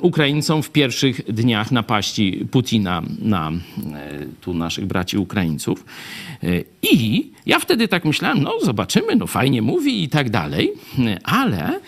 [0.00, 3.52] Ukraińcom w pierwszych dniach napaści Putina na e,
[4.40, 5.84] tu naszych braci Ukraińców.
[6.42, 6.46] E,
[6.82, 10.72] I ja wtedy tak myślałem, no zobaczymy, no fajnie mówi i tak dalej,
[11.24, 11.80] ale e,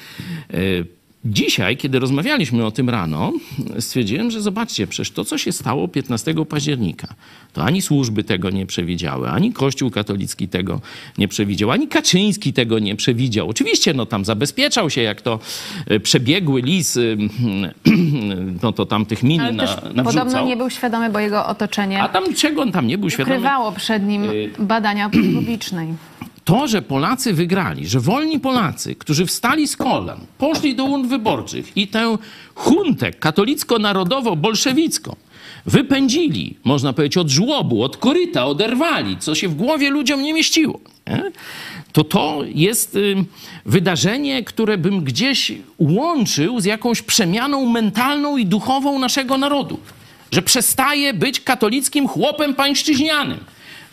[1.31, 3.33] Dzisiaj, kiedy rozmawialiśmy o tym rano,
[3.79, 7.09] stwierdziłem, że zobaczcie, przecież to, co się stało 15 października,
[7.53, 10.81] to ani służby tego nie przewidziały, ani Kościół katolicki tego
[11.19, 13.49] nie przewidział, ani Kaczyński tego nie przewidział.
[13.49, 15.39] Oczywiście, no tam zabezpieczał się, jak to
[15.87, 17.17] e, przebiegły lis, y,
[18.63, 20.05] no to tam tych min Ale na, nawrzucał.
[20.05, 23.35] podobno nie był świadomy, bo jego otoczenie A tam czego on tam nie był świadomy?
[23.37, 25.89] ukrywało przed nim Y- badania publicznej.
[26.47, 31.77] To, że Polacy wygrali, że wolni Polacy, którzy wstali z kolan, poszli do urn wyborczych
[31.77, 32.19] i tę
[32.55, 35.17] huntę katolicko-narodowo-bolszewicką
[35.67, 40.81] wypędzili, można powiedzieć, od żłobu, od koryta, oderwali, co się w głowie ludziom nie mieściło,
[41.07, 41.23] nie?
[41.93, 43.25] to to jest y,
[43.65, 49.79] wydarzenie, które bym gdzieś łączył z jakąś przemianą mentalną i duchową naszego narodu.
[50.31, 53.39] Że przestaje być katolickim chłopem pańszczyźnianym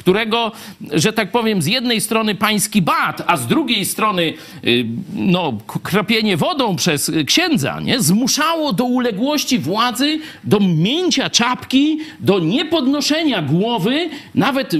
[0.04, 0.52] którego,
[0.92, 4.34] że tak powiem, z jednej strony pański bat, a z drugiej strony
[4.66, 4.86] y,
[5.16, 8.02] no, k- krapienie wodą przez y, księdza, nie?
[8.02, 14.72] zmuszało do uległości władzy, do mięcia czapki, do niepodnoszenia głowy, nawet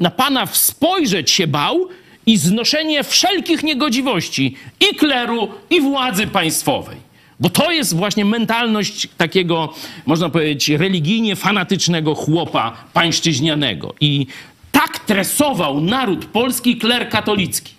[0.00, 1.88] na pana spojrzeć się bał
[2.26, 6.96] i znoszenie wszelkich niegodziwości i kleru, i władzy państwowej.
[7.40, 9.74] Bo to jest właśnie mentalność takiego,
[10.06, 13.94] można powiedzieć, religijnie fanatycznego chłopa pańszczyźnianego.
[14.00, 14.26] I
[14.72, 17.74] tak tresował naród polski kler katolicki.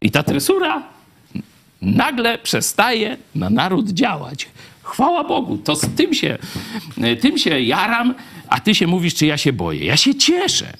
[0.00, 0.82] I ta tresura
[1.82, 4.48] nagle przestaje na naród działać.
[4.82, 6.38] Chwała Bogu, to z tym się,
[7.20, 8.14] tym się jaram,
[8.48, 9.84] a ty się mówisz, czy ja się boję.
[9.84, 10.72] Ja się cieszę.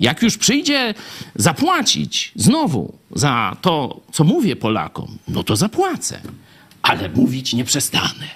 [0.00, 0.94] Jak już przyjdzie
[1.34, 6.20] zapłacić znowu za to, co mówię Polakom, no to zapłacę.
[6.82, 8.26] Ale mówić nie przestanę,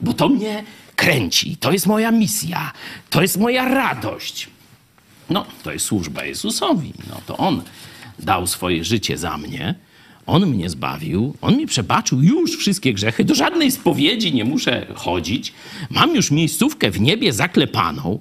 [0.00, 0.64] bo to mnie
[0.96, 1.56] kręci.
[1.56, 2.72] To jest moja misja,
[3.10, 4.48] to jest moja radość.
[5.30, 6.92] No, to jest służba Jezusowi.
[7.10, 7.62] No, to On
[8.18, 9.74] dał swoje życie za mnie.
[10.26, 13.24] On mnie zbawił, On mi przebaczył już wszystkie grzechy.
[13.24, 15.52] Do żadnej spowiedzi nie muszę chodzić.
[15.90, 18.18] Mam już miejscówkę w niebie zaklepaną.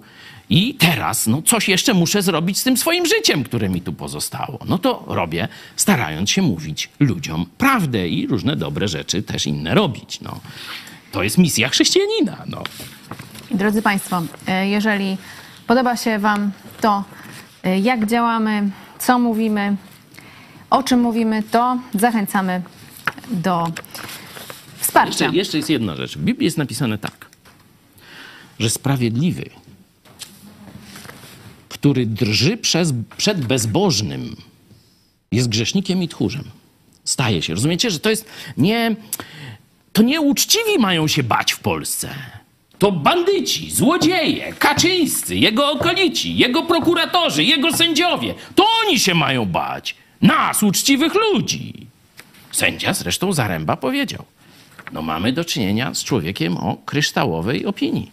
[0.50, 4.60] I teraz, no coś jeszcze muszę zrobić z tym swoim życiem, które mi tu pozostało.
[4.66, 10.22] No to robię, starając się mówić ludziom prawdę i różne dobre rzeczy też inne robić.
[10.22, 10.40] No.
[11.12, 12.38] To jest misja chrześcijanina.
[12.46, 12.64] No.
[13.52, 15.18] Drodzy Państwo, e, jeżeli
[15.68, 16.52] podoba się Wam
[16.82, 17.04] to,
[17.64, 18.70] e, jak działamy,
[19.00, 19.76] co mówimy,
[20.70, 22.62] o czym mówimy, to zachęcamy
[23.32, 23.72] do
[24.80, 25.26] wsparcia.
[25.26, 26.18] Jeszcze, jeszcze jest jedna rzecz.
[26.18, 27.26] W Biblii jest napisane tak,
[28.60, 29.50] że sprawiedliwy,
[31.70, 34.36] który drży przez, przed bezbożnym,
[35.32, 36.44] jest grzesznikiem i tchórzem.
[37.04, 37.54] Staje się.
[37.54, 38.26] Rozumiecie, że to jest
[38.58, 38.96] nie.
[39.94, 42.10] To nie uczciwi mają się bać w Polsce.
[42.80, 48.34] To bandyci, złodzieje, Kaczyńscy, jego okolici, jego prokuratorzy, jego sędziowie.
[48.56, 49.96] To oni się mają bać.
[50.22, 51.88] Nas, uczciwych ludzi.
[52.52, 54.26] Sędzia zresztą Zaręba powiedział.
[54.92, 58.12] No mamy do czynienia z człowiekiem o kryształowej opinii.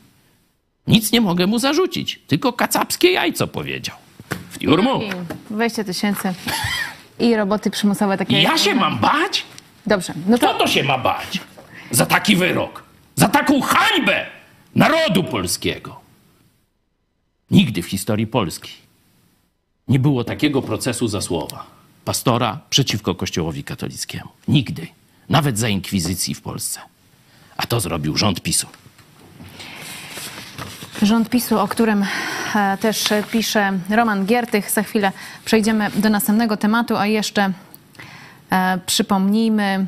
[0.86, 3.96] Nic nie mogę mu zarzucić, tylko kacapskie jajco powiedział.
[4.50, 5.02] W tiurmu.
[5.02, 5.10] I
[5.50, 6.34] 20 tysięcy
[7.18, 8.42] i roboty przymusowe takie.
[8.42, 9.44] Ja się mam bać?
[9.86, 11.40] Dobrze, no Kto to to się ma bać?
[11.90, 12.84] Za taki wyrok.
[13.16, 14.26] Za taką hańbę
[14.74, 16.00] narodu polskiego.
[17.50, 18.72] Nigdy w historii Polski
[19.88, 24.28] nie było takiego procesu za słowa pastora przeciwko Kościołowi katolickiemu.
[24.48, 24.86] Nigdy.
[25.28, 26.80] Nawet za inkwizycji w Polsce.
[27.56, 28.66] A to zrobił rząd PiSu.
[31.02, 32.04] rząd PiSu, o którym
[32.54, 34.70] e, też pisze Roman Giertych.
[34.70, 35.12] Za chwilę
[35.44, 37.52] przejdziemy do następnego tematu, a jeszcze
[38.50, 39.86] e, przypomnijmy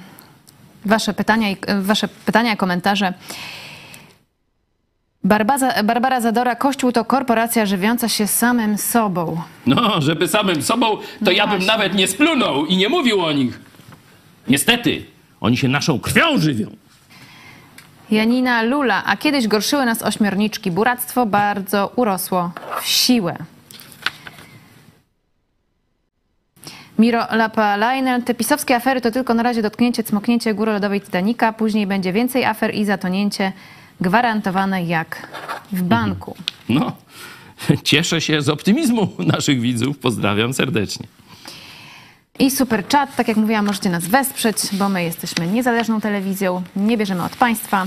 [0.85, 3.15] wasze pytania, i, e, wasze pytania, komentarze.
[5.27, 9.41] Barbaza, Barbara Zadora, Kościół to korporacja żywiąca się samym sobą.
[9.67, 11.67] No, żeby samym sobą, to ja bym właśnie.
[11.67, 13.61] nawet nie splunął i nie mówił o nich.
[14.49, 15.05] Niestety,
[15.41, 16.71] oni się naszą krwią żywią.
[18.11, 20.71] Janina Lula, a kiedyś gorszyły nas ośmiorniczki.
[20.71, 22.51] Buractwo bardzo urosło
[22.81, 23.37] w siłę.
[26.99, 31.87] Miro Lapalainen, te pisowskie afery to tylko na razie dotknięcie, cmoknięcie góry lodowej Titanica, później
[31.87, 33.53] będzie więcej afer i zatonięcie
[34.01, 35.29] gwarantowane jak
[35.73, 36.37] w banku.
[36.69, 36.93] No,
[37.85, 39.99] cieszę się z optymizmu naszych widzów.
[39.99, 41.07] Pozdrawiam serdecznie.
[42.39, 46.97] I super chat, tak jak mówiłam, możecie nas wesprzeć, bo my jesteśmy niezależną telewizją, nie
[46.97, 47.87] bierzemy od państwa,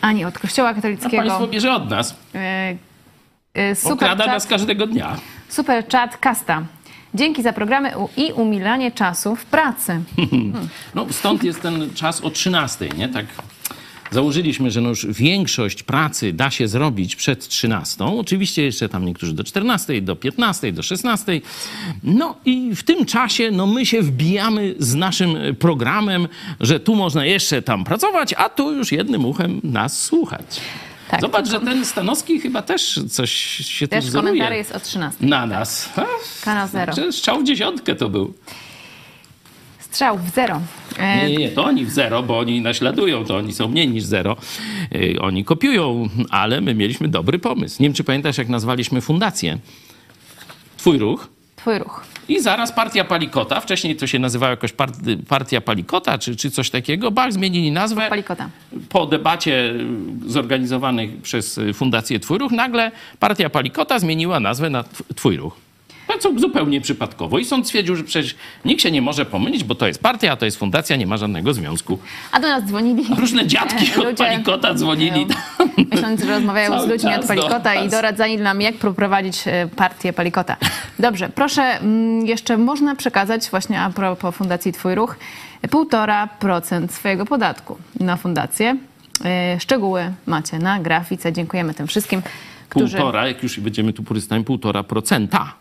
[0.00, 1.16] ani od Kościoła A katolickiego.
[1.16, 2.14] państwo bierze od nas.
[2.34, 4.32] E, Super Okrada chat.
[4.32, 5.16] nas każdego dnia.
[5.48, 6.62] Super chat Kasta.
[7.14, 10.00] Dzięki za programy i umilanie czasu w pracy.
[10.94, 13.08] No, stąd jest ten czas o 13, nie?
[13.08, 13.26] Tak
[14.10, 18.04] założyliśmy, że no już większość pracy da się zrobić przed 13.
[18.04, 21.40] Oczywiście jeszcze tam niektórzy do 14, do 15, do 16.
[22.02, 26.28] No i w tym czasie no my się wbijamy z naszym programem,
[26.60, 30.60] że tu można jeszcze tam pracować, a tu już jednym uchem nas słuchać.
[31.10, 33.32] Tak, Zobacz, że ten Stanowski chyba też coś
[33.66, 34.32] się Też tu wzoruje.
[34.32, 35.26] komentarz jest o 13.
[35.26, 35.88] Na nas.
[35.96, 36.04] A,
[36.44, 36.92] Kanał zero.
[37.12, 38.34] Strzał w dziesiątkę to był.
[39.96, 40.60] Strzał w zero.
[40.98, 43.88] E, Nie, nie, nie, to oni w zero, bo oni naśladują, to oni są mniej
[43.88, 44.36] niż zero.
[44.92, 47.82] Yy, Oni kopiują, ale my mieliśmy dobry pomysł.
[47.82, 49.58] Nie wiem, czy pamiętasz, jak nazwaliśmy fundację?
[50.76, 51.28] Twój ruch.
[51.56, 52.04] Twój ruch.
[52.28, 56.70] I zaraz partia Palikota, wcześniej to się nazywało jakoś part- partia Palikota, czy, czy coś
[56.70, 57.10] takiego.
[57.10, 58.06] Bach, zmienili nazwę.
[58.08, 58.48] Palikota.
[58.88, 59.74] Po debacie
[60.26, 65.56] zorganizowanej przez Fundację Twój Ruch, nagle partia Palikota zmieniła nazwę na Tw- Twój Ruch.
[66.34, 67.38] Co zupełnie przypadkowo.
[67.38, 70.36] I sąd stwierdził, że przecież nikt się nie może pomylić, bo to jest partia, a
[70.36, 71.98] to jest fundacja, nie ma żadnego związku.
[72.32, 73.04] A do nas dzwonili.
[73.18, 75.26] Różne dziadki od Ludzie- Palikota dzwonili.
[75.92, 77.90] Myśląc, że rozmawiają z ludźmi od do Palikota i nas.
[77.92, 80.56] doradzali nam, jak prowadzić e, partię Palikota.
[80.98, 85.16] Dobrze, proszę, mm, jeszcze można przekazać właśnie a propos Fundacji Twój Ruch
[85.62, 88.76] 1,5% swojego podatku na fundację.
[89.24, 91.32] E, Szczegóły macie na grafice.
[91.32, 92.22] Dziękujemy tym wszystkim,
[92.68, 92.96] którzy...
[92.96, 95.52] Półtora, jak już będziemy tu purystami, półtora procenta.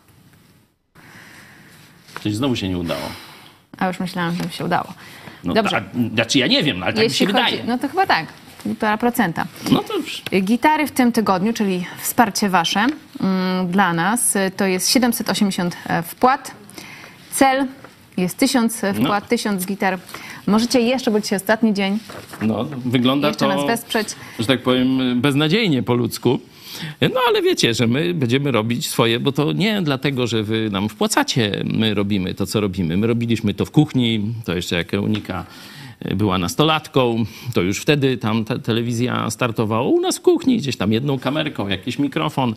[2.25, 3.01] Czyli znowu się nie udało.
[3.77, 4.93] A już myślałam, że mi się udało.
[5.43, 5.81] No, Dobrze.
[5.93, 7.63] Ta, znaczy ja nie wiem, no, ale tak mi się chodzi, wydaje.
[7.67, 8.25] no to chyba tak,
[8.65, 9.43] 1,5%.
[9.71, 10.21] No to już.
[10.41, 12.85] Gitary w tym tygodniu, czyli wsparcie wasze
[13.21, 16.51] mm, dla nas, to jest 780 e, wpłat.
[17.31, 17.67] Cel
[18.17, 18.93] jest 1000 No.
[18.93, 19.99] wpłat, 1000 gitar.
[20.47, 21.99] Możecie jeszcze, bo dzisiaj ostatni dzień,
[22.41, 24.07] No, wygląda jeszcze to, nas wesprzeć.
[24.39, 26.39] że tak powiem, beznadziejnie po ludzku.
[27.01, 30.89] No ale wiecie, że my będziemy robić swoje, bo to nie dlatego, że wy nam
[30.89, 32.97] wpłacacie, my robimy to, co robimy.
[32.97, 35.45] My robiliśmy to w kuchni, to jeszcze jak Eunika
[36.15, 40.91] była nastolatką, to już wtedy tam ta telewizja startowała u nas w kuchni, gdzieś tam
[40.91, 42.55] jedną kamerką, jakiś mikrofon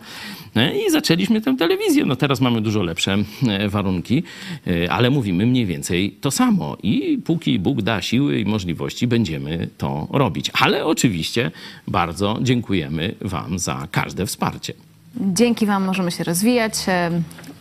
[0.55, 2.05] e, i zaczęliśmy tę telewizję.
[2.05, 3.17] No teraz mamy dużo lepsze
[3.47, 4.23] e, warunki,
[4.67, 9.67] e, ale mówimy mniej więcej to samo i póki Bóg da siły i możliwości, będziemy
[9.77, 10.51] to robić.
[10.53, 11.51] Ale oczywiście
[11.87, 14.73] bardzo dziękujemy Wam za każde wsparcie.
[15.15, 16.73] Dzięki Wam możemy się rozwijać.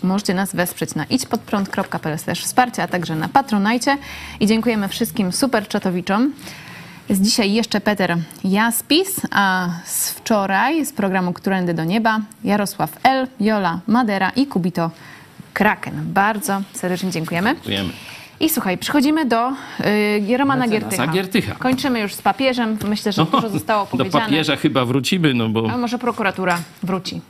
[0.02, 3.98] Możecie nas wesprzeć na idźpodprąd.pl wsparcie, a także na Patronajcie.
[4.40, 6.32] I dziękujemy wszystkim super czatowiczom.
[7.10, 13.28] Z dzisiaj jeszcze Peter Jaspis, a z wczoraj z programu Którędy do Nieba Jarosław L.,
[13.40, 14.90] Jola Madera i Kubito
[15.54, 15.94] Kraken.
[16.12, 17.54] Bardzo serdecznie dziękujemy.
[17.54, 17.92] Dziękujemy.
[18.40, 19.50] I słuchaj, przechodzimy do
[20.28, 21.06] y, Romana Giertycha.
[21.06, 21.54] Giertycha.
[21.54, 22.78] Kończymy już z papieżem.
[22.88, 24.24] Myślę, że dużo zostało No, do powiedziane.
[24.24, 25.70] papieża chyba wrócimy, no bo...
[25.70, 27.20] A może prokuratura wróci.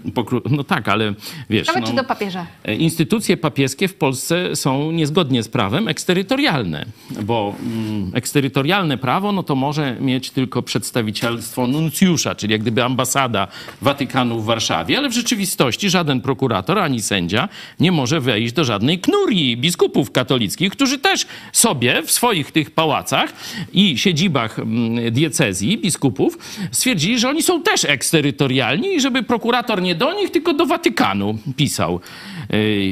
[0.51, 1.15] No tak, ale
[1.51, 1.67] wiesz...
[1.67, 2.47] Nawet no, czy do papieża?
[2.65, 6.87] e, Instytucje papieskie w Polsce są niezgodnie z prawem eksterytorialne,
[7.23, 13.49] bo mm, eksterytorialne prawo no to może mieć tylko przedstawicielstwo nuncjusza, czyli jak gdyby ambasada
[13.83, 17.49] Watykanu w Warszawie, ale w rzeczywistości żaden prokurator ani sędzia
[17.81, 23.33] nie może wejść do żadnej knurii biskupów katolickich, którzy też sobie w swoich tych pałacach
[23.73, 26.39] i siedzibach mm, diecezji biskupów
[26.73, 31.39] stwierdzili, że oni są też eksterytorialni i żeby prokurator nie do nich, tylko do Watykanu
[31.57, 32.01] pisał.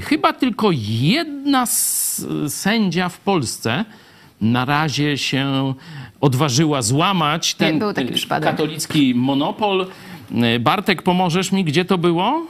[0.03, 1.67] Chyba tylko jedna
[2.49, 3.85] sędzia w Polsce
[4.41, 5.75] na razie się
[6.21, 7.81] odważyła złamać ten
[8.43, 9.87] katolicki monopol.
[10.61, 12.47] Bartek, pomożesz mi, gdzie to było?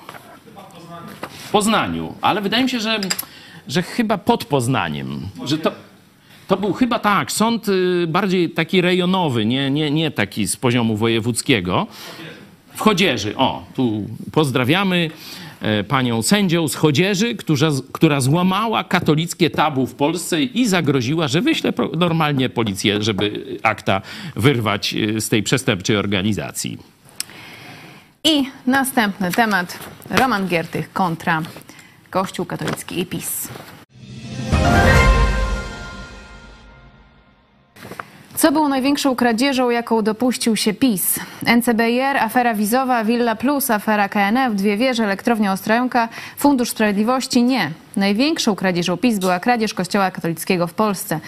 [1.30, 2.14] W Poznaniu.
[2.20, 3.00] Ale wydaje mi się, że,
[3.68, 5.20] że chyba pod Poznaniem.
[5.44, 5.72] Że to,
[6.48, 10.96] to był chyba tak, sąd y, bardziej taki rejonowy, nie, nie, nie taki z poziomu
[10.96, 11.86] wojewódzkiego.
[12.74, 15.10] W Chodzieży, o, tu pozdrawiamy
[15.60, 21.40] e, panią sędzią z Chodzieży, która, która złamała katolickie tabu w Polsce i zagroziła, że
[21.40, 24.02] wyśle normalnie policję, żeby akta
[24.36, 26.78] wyrwać y, z tej przestępczej organizacji.
[28.24, 29.78] I następny temat.
[30.10, 31.42] Roman Giertych kontra
[32.16, 33.48] Kościół katolicki i PiS.
[38.34, 41.20] Co było największą kradzieżą, jaką dopuścił się PiS?
[41.56, 47.42] NCBR, afera wizowa, Villa Plus, afera KNF, dwie wieże, elektrownia Ostrołęka, Fundusz Sprawiedliwości?
[47.42, 47.70] Nie.
[47.96, 51.20] Największą kradzieżą PiS była kradzież Kościoła katolickiego w Polsce.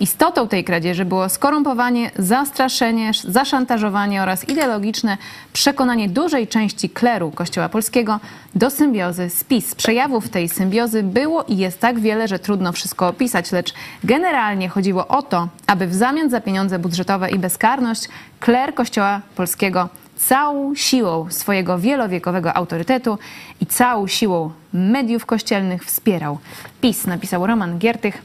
[0.00, 5.16] Istotą tej kradzieży było skorumpowanie, zastraszenie, zaszantażowanie oraz ideologiczne
[5.52, 8.20] przekonanie dużej części kleru Kościoła Polskiego
[8.54, 9.74] do symbiozy z PiS.
[9.74, 13.74] Przejawów tej symbiozy było i jest tak wiele, że trudno wszystko opisać, lecz
[14.04, 18.08] generalnie chodziło o to, aby w zamian za pieniądze budżetowe i bezkarność
[18.40, 23.18] kler Kościoła Polskiego całą siłą swojego wielowiekowego autorytetu
[23.60, 26.38] i całą siłą mediów kościelnych wspierał.
[26.80, 28.22] PiS napisał Roman Giertych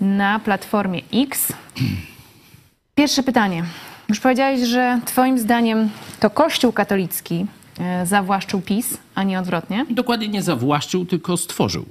[0.00, 1.52] na platformie X.
[2.94, 3.64] Pierwsze pytanie.
[4.08, 5.90] Już powiedziałeś, że Twoim zdaniem
[6.20, 7.46] to Kościół katolicki
[7.80, 9.86] e, zawłaszczył PiS, a nie odwrotnie.
[9.90, 11.84] Dokładnie nie zawłaszczył, tylko stworzył.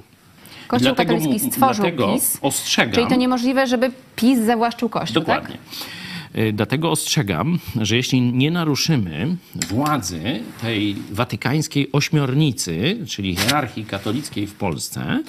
[0.67, 2.37] Kościół Dlatego katolicki stworzył dlatego PiS.
[2.41, 2.93] ostrzegam.
[2.93, 5.57] Czyli to niemożliwe, żeby PiS zawłaszczył Kościół, Dokładnie.
[5.57, 6.53] tak?
[6.53, 15.23] Dlatego ostrzegam, że jeśli nie naruszymy władzy tej watykańskiej ośmiornicy, czyli hierarchii katolickiej w Polsce,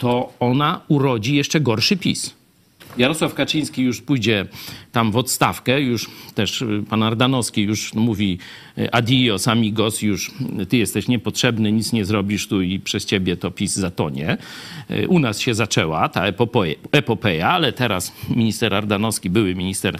[0.00, 2.34] to ona urodzi jeszcze gorszy PiS.
[2.98, 4.46] Jarosław Kaczyński już pójdzie
[4.92, 8.38] tam w odstawkę, już też y, pan Ardanowski już mówi
[8.78, 10.30] y, adios amigos, już
[10.68, 14.38] ty jesteś niepotrzebny, nic nie zrobisz tu i przez ciebie to PiS zatonie.
[14.90, 19.98] Y, U nas się zaczęła ta epopeja, epopeja ale teraz minister Ardanowski, były minister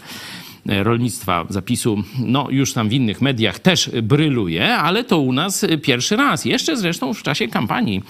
[0.66, 5.78] rolnictwa zapisu, no już tam w innych mediach też bryluje, ale to u nas e,
[5.78, 6.44] pierwszy raz.
[6.44, 8.02] Jeszcze zresztą w czasie kampanii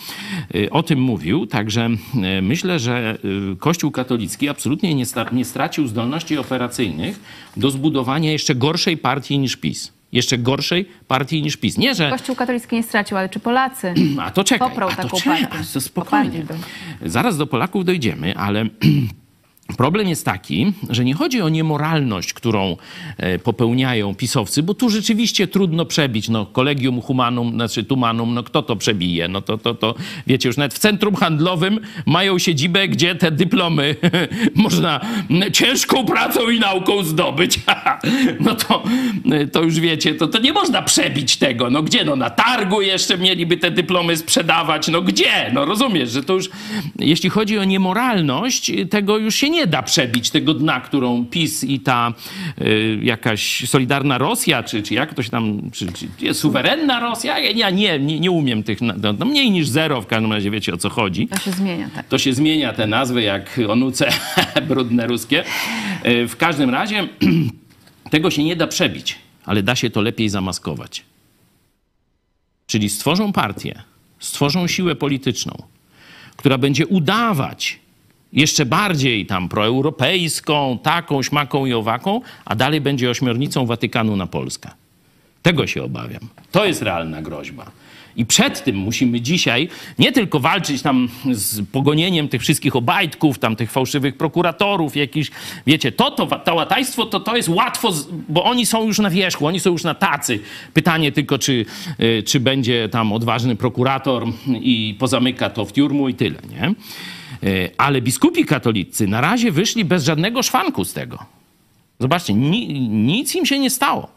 [0.54, 1.88] e, o tym mówił, także
[2.22, 3.18] e, myślę, że
[3.52, 7.20] e, Kościół katolicki absolutnie nie, sta- nie stracił zdolności operacyjnych
[7.56, 9.92] do zbudowania jeszcze gorszej partii niż PiS.
[10.12, 11.78] Jeszcze gorszej partii niż PiS.
[11.78, 15.02] Nie, że Kościół katolicki nie stracił, ale czy Polacy a to czekaj, poprą a to
[15.02, 15.64] taką czekaj, partię?
[15.72, 16.42] to spokojnie.
[17.04, 18.64] Zaraz do Polaków dojdziemy, ale
[19.76, 22.76] problem jest taki, że nie chodzi o niemoralność, którą
[23.16, 26.28] e, popełniają pisowcy, bo tu rzeczywiście trudno przebić.
[26.28, 29.28] No, kolegium humanum, znaczy tumanum, no kto to przebije?
[29.28, 29.94] No to, to, to
[30.26, 33.96] wiecie, już nawet w centrum handlowym mają siedzibę, gdzie te dyplomy
[34.54, 35.00] można
[35.52, 37.60] ciężką pracą i nauką zdobyć.
[38.46, 38.82] no to,
[39.52, 41.70] to już wiecie, to, to nie można przebić tego.
[41.70, 42.04] No gdzie?
[42.04, 44.88] No na targu jeszcze mieliby te dyplomy sprzedawać.
[44.88, 45.50] No gdzie?
[45.52, 46.50] No rozumiesz, że to już,
[46.98, 51.80] jeśli chodzi o niemoralność, tego już się nie da przebić, tego dna, którą PiS i
[51.80, 52.12] ta
[52.60, 55.86] y, jakaś Solidarna Rosja, czy, czy jak to się tam, czy,
[56.18, 57.38] czy suwerenna Rosja?
[57.38, 60.74] Ja, nie, nie, nie umiem tych, no, no mniej niż zero, w każdym razie wiecie
[60.74, 62.08] o co chodzi To się zmienia, tak.
[62.08, 64.08] to się zmienia te nazwy jak onuce
[64.68, 65.44] brudne ruskie.
[66.02, 67.08] E, W każdym razie
[68.10, 71.04] tego się nie da przebić, ale da się to lepiej zamaskować.
[72.66, 73.82] Czyli stworzą partię,
[74.18, 75.62] stworzą siłę polityczną,
[76.36, 77.78] która będzie udawać
[78.32, 84.70] jeszcze bardziej tam proeuropejską, taką, śmaką i owaką, a dalej będzie ośmiornicą Watykanu na Polskę.
[85.42, 86.28] Tego się obawiam.
[86.52, 87.70] To jest realna groźba.
[88.16, 89.68] I przed tym musimy dzisiaj
[89.98, 95.30] nie tylko walczyć tam z pogonieniem tych wszystkich obajtków, tam tych fałszywych prokuratorów, jakiś,
[95.66, 96.66] wiecie, to, to, to
[97.10, 97.92] to, to jest łatwo,
[98.28, 100.40] bo oni są już na wierzchu, oni są już na tacy.
[100.74, 101.64] Pytanie tylko, czy,
[102.00, 104.26] y, czy będzie tam odważny prokurator
[104.60, 106.74] i pozamyka to w tiurmu i tyle, nie?
[107.44, 111.18] Y, Ale biskupi katolicy na razie wyszli bez żadnego szwanku z tego.
[112.00, 114.08] Zobaczcie, ni, nic im się nie stało.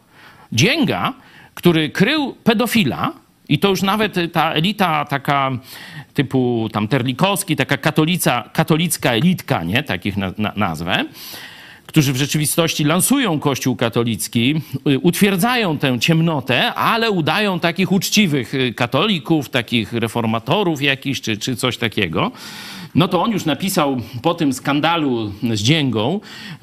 [0.52, 1.12] Dzięga,
[1.54, 3.12] który krył pedofila,
[3.48, 5.58] i to już nawet ta elita taka
[6.14, 9.82] typu tam Terlikowski, taka katolica, katolicka elitka, nie?
[9.82, 11.04] Takich na, na, nazwę,
[11.86, 18.74] którzy w rzeczywistości lansują Kościół katolicki, y, utwierdzają tę ciemnotę, ale udają takich uczciwych y,
[18.74, 22.32] katolików, takich reformatorów jakichś, czy, czy coś takiego.
[22.94, 26.20] No to on już napisał po tym skandalu z Dzięgą,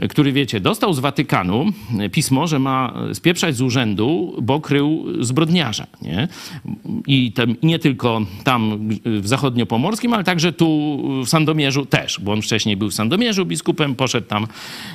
[0.10, 1.66] który wiecie, dostał z Watykanu
[2.12, 5.88] pismo, że ma spieprzać z urzędu, bo krył zbrodniarza.
[6.02, 6.28] Nie?
[7.08, 12.42] I tam, nie tylko tam w zachodniopomorskim, ale także tu w Sandomierzu też, bo on
[12.42, 14.48] wcześniej był w Sandomierzu biskupem, poszedł tam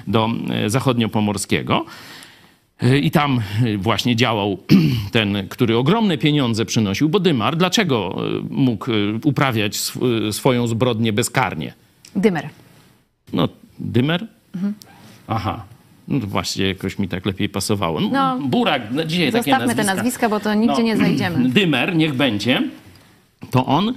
[0.06, 0.30] do
[0.66, 1.84] y, zachodniopomorskiego.
[2.82, 4.58] Y, I tam y, właśnie działał
[5.12, 8.90] ten, który ogromne pieniądze przynosił, bo Dymar, dlaczego y, mógł
[9.24, 11.72] uprawiać sw- swoją zbrodnię bezkarnie?
[12.16, 12.48] Dymer.
[13.32, 13.48] No,
[13.78, 14.26] Dymer?
[15.28, 15.64] Aha.
[16.08, 18.00] No właśnie jakoś mi tak lepiej pasowało.
[18.00, 19.84] No, No, Burak, no dzisiaj takie Zostawmy nazwiska.
[19.92, 21.48] te nazwiska, bo to nigdzie No, nie zajdziemy.
[21.60, 22.62] Dymer, niech będzie.
[23.50, 23.94] To on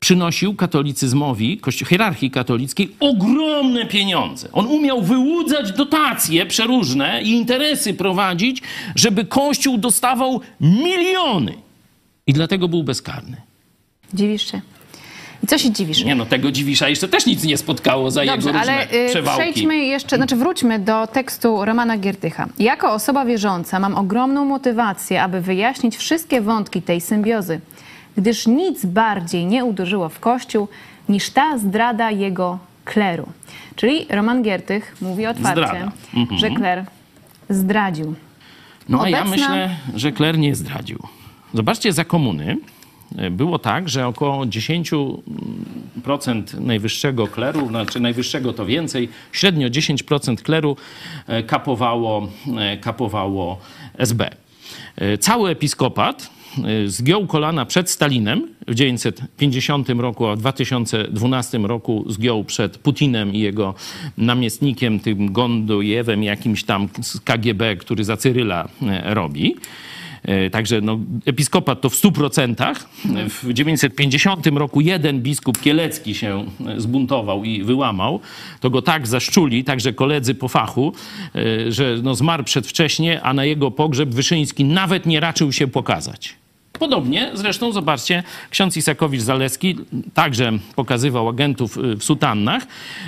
[0.00, 4.48] przynosił katolicyzmowi, hierarchii katolickiej ogromne pieniądze.
[4.52, 8.62] On umiał wyłudzać dotacje przeróżne i interesy prowadzić,
[8.94, 11.54] żeby Kościół dostawał miliony.
[12.26, 13.36] I dlatego był bezkarny.
[14.14, 14.60] Dziwisz się.
[15.44, 16.04] I co się dziwisz?
[16.04, 19.08] Nie no, tego Dziwisza jeszcze też nic nie spotkało za Dobrze, jego różne ale y,
[19.08, 19.40] przewałki.
[19.42, 22.48] przejdźmy jeszcze, znaczy wróćmy do tekstu Romana Giertycha.
[22.58, 27.60] Jako osoba wierząca mam ogromną motywację, aby wyjaśnić wszystkie wątki tej symbiozy,
[28.18, 30.68] gdyż nic bardziej nie uderzyło w Kościół
[31.08, 33.28] niż ta zdrada jego kleru.
[33.76, 35.90] Czyli Roman Giertych mówi otwarcie.
[36.14, 36.40] Mhm.
[36.40, 36.84] że kler
[37.50, 38.14] zdradził.
[38.88, 40.98] No a ja Obecna- myślę, że Kler nie zdradził.
[41.54, 42.56] Zobaczcie, za komuny
[43.18, 50.76] e, było tak, że około 10% najwyższego kleru, znaczy najwyższego to więcej, średnio 10% kleru
[51.26, 53.58] e, kapowało, e, kapowało
[53.98, 54.30] SB.
[55.20, 56.30] Cały episkopat
[56.86, 63.38] zgiął kolana przed Stalinem w 1950 roku, a w 2012 roku zgiął przed Putinem i
[63.38, 63.74] jego
[64.16, 69.56] namiestnikiem, tym Gondojewem, jakimś tam z KGB, który za Cyryla e, robi.
[70.22, 72.74] E, Także no, episkopat to w 100%.
[73.28, 76.44] W 950 roku jeden biskup kielecki się
[76.76, 78.20] zbuntował i wyłamał.
[78.60, 80.92] To go tak zaszczuli, także koledzy po fachu,
[81.68, 86.38] że no, zmarł przedwcześnie, a na jego pogrzeb Wyszyński nawet nie raczył się pokazać.
[86.78, 89.76] Podobnie zresztą, zobaczcie, ksiądz Isakowicz-Zaleski
[90.14, 92.66] także pokazywał agentów y, w sutannach.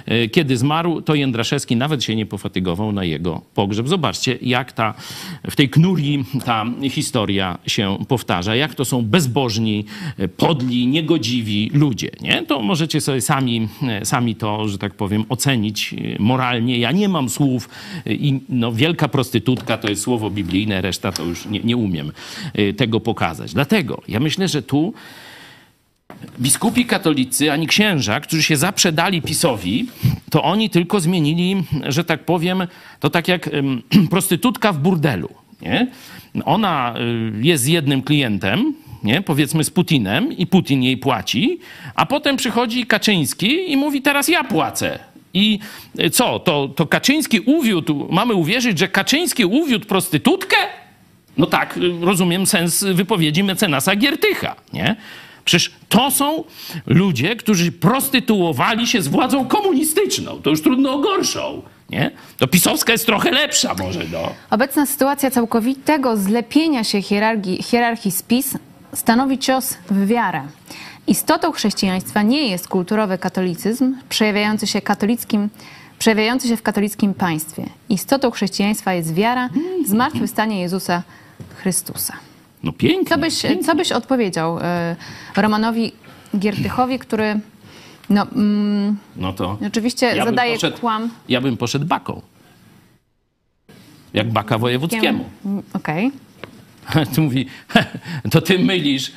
[0.09, 3.89] Y, Kiedy zmarł, to Jędraszewski nawet się nie pofatygował na jego pogrzeb.
[3.89, 4.95] Zobaczcie, jak ta,
[5.51, 8.57] w tej knuri ta historia się powtarza.
[8.57, 9.85] Jak to są bezbożni,
[10.21, 12.11] y, podli, niegodziwi ludzie.
[12.21, 12.43] Nie?
[12.43, 13.69] To możecie sobie sami,
[14.05, 16.79] sami to, że tak powiem, ocenić moralnie.
[16.79, 17.69] Ja nie mam słów
[18.07, 22.13] i no, wielka prostytutka to jest słowo biblijne, reszta to już nie, nie umiem
[22.77, 23.55] tego pokazać.
[23.61, 24.95] Dlatego ja myślę, że tu
[26.41, 29.87] biskupi katolicy ani księża, którzy się zaprzedali PiSowi,
[30.31, 32.67] to oni tylko zmienili, że tak powiem,
[33.01, 33.51] to tak jak
[34.11, 35.29] prostytutka w burdelu.
[35.63, 35.87] Nie?
[36.45, 39.23] Ona y, jest z jednym klientem, nie?
[39.23, 41.59] powiedzmy z Putinem, i Putin jej płaci,
[41.95, 44.99] a potem przychodzi Kaczyński i mówi: Teraz ja płacę.
[45.35, 45.59] I
[46.01, 46.39] y, co?
[46.39, 50.57] To, to Kaczyński uwiódł, mamy uwierzyć, że Kaczyński uwiódł prostytutkę?
[51.41, 54.97] No tak, rozumiem sens wypowiedzi mecenasa Giertycha, nie?
[55.45, 56.45] Przecież to są
[56.87, 60.43] ludzie, którzy prostytuowali się z władzą komunistyczną.
[60.43, 62.11] To już trudno o gorszą, nie?
[62.39, 64.19] To pisowska jest trochę lepsza może, no.
[64.51, 68.59] Obecna sytuacja całkowitego zlepienia się hierarchii, hierarchii spis
[68.95, 70.43] stanowi cios w wiarę.
[71.07, 75.49] Istotą chrześcijaństwa nie jest kulturowy katolicyzm przejawiający się katolickim
[75.99, 77.67] przejawiający się w katolickim państwie.
[77.89, 79.49] Istotą chrześcijaństwa jest wiara
[79.85, 81.03] w zmartwychwstanie Jezusa
[81.57, 82.15] Chrystusa.
[82.63, 83.07] No pięknie.
[83.17, 84.97] Co byś, co byś odpowiedział e,
[85.37, 85.93] Romanowi
[86.39, 87.41] Giertychowi, który
[88.11, 91.11] no, mm, No to oczywiście ja zadaje poszedł, kłam.
[91.29, 92.23] Ja bym poszedł baką.
[94.15, 95.25] Jak baka wojewódzkiemu.
[95.75, 96.13] Okej.
[97.15, 97.47] Tu mówi,
[98.33, 99.13] to ty mylisz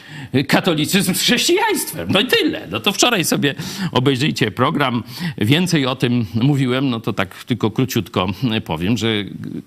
[0.48, 2.08] katolicyzm z chrześcijaństwem.
[2.12, 2.68] No i tyle.
[2.72, 3.56] No to wczoraj sobie
[3.92, 5.04] obejrzyjcie program.
[5.38, 8.28] Więcej o tym mówiłem, no to tak tylko króciutko
[8.66, 9.08] powiem, że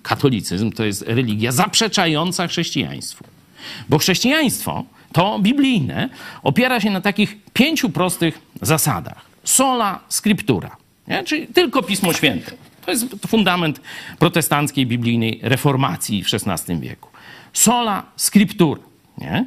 [0.03, 3.25] katolicyzm to jest religia zaprzeczająca chrześcijaństwu.
[3.89, 6.09] Bo chrześcijaństwo to biblijne,
[6.43, 9.27] opiera się na takich pięciu prostych zasadach.
[9.45, 10.77] Sola scriptura,
[11.09, 11.25] nie?
[11.25, 12.53] czyli tylko Pismo Święte.
[12.87, 13.81] To jest fundament
[14.19, 17.09] protestanckiej biblijnej reformacji w XVI wieku.
[17.57, 18.81] Sola scriptura.
[19.19, 19.45] Nie?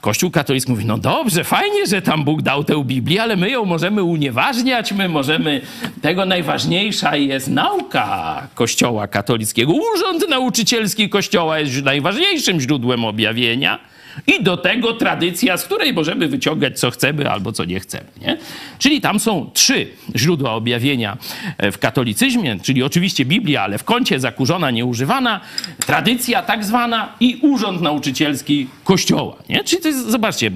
[0.00, 3.64] Kościół katolicki mówi, no dobrze, fajnie, że tam Bóg dał tę Biblię, ale my ją
[3.64, 5.60] możemy unieważniać, my możemy,
[6.02, 9.72] tego najważniejsza jest nauka Kościoła katolickiego.
[9.72, 13.78] Urząd nauczycielski Kościoła jest najważniejszym źródłem objawienia.
[14.26, 18.06] I do tego tradycja, z której możemy wyciągać co chcemy albo co nie chcemy.
[18.20, 18.38] Nie?
[18.78, 19.86] Czyli tam są trzy
[20.16, 21.16] źródła objawienia
[21.58, 25.40] e, w katolicyzmie, czyli oczywiście Biblia, ale w kącie zakurzona, nieużywana,
[25.86, 29.36] tradycja tak zwana i urząd nauczycielski Kościoła.
[29.48, 29.64] Nie?
[29.64, 30.50] Czyli to jest, zobaczcie,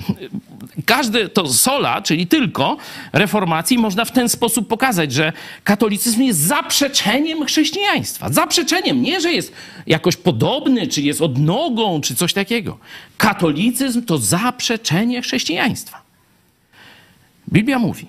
[0.86, 2.76] każde to sola, czyli tylko
[3.12, 5.32] reformacji, można w ten sposób pokazać, że
[5.64, 8.28] katolicyzm jest zaprzeczeniem chrześcijaństwa.
[8.28, 9.52] Zaprzeczeniem, nie, że jest
[9.86, 12.78] jakoś podobny, czy jest odnogą, czy coś takiego.
[13.18, 13.47] Katolicyzm
[14.06, 16.02] to zaprzeczenie chrześcijaństwa.
[17.52, 18.06] Biblia mówi,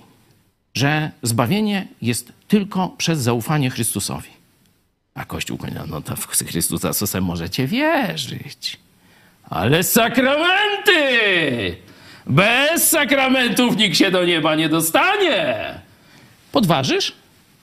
[0.74, 4.30] że zbawienie jest tylko przez zaufanie Chrystusowi.
[5.14, 8.78] A Kościół, no to w Chrystusa sosem możecie wierzyć.
[9.50, 11.00] Ale sakramenty!
[12.26, 15.74] Bez sakramentów nikt się do nieba nie dostanie.
[16.52, 17.12] Podważysz?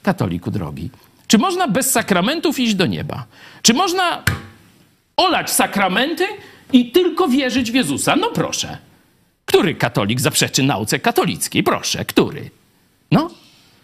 [0.03, 0.89] Katoliku drogi.
[1.27, 3.25] Czy można bez sakramentów iść do nieba?
[3.61, 4.23] Czy można
[5.17, 6.23] olać sakramenty
[6.73, 8.15] i tylko wierzyć w Jezusa?
[8.15, 8.77] No proszę.
[9.45, 11.63] Który katolik zaprzeczy nauce katolickiej?
[11.63, 12.49] Proszę, który?
[13.11, 13.29] No,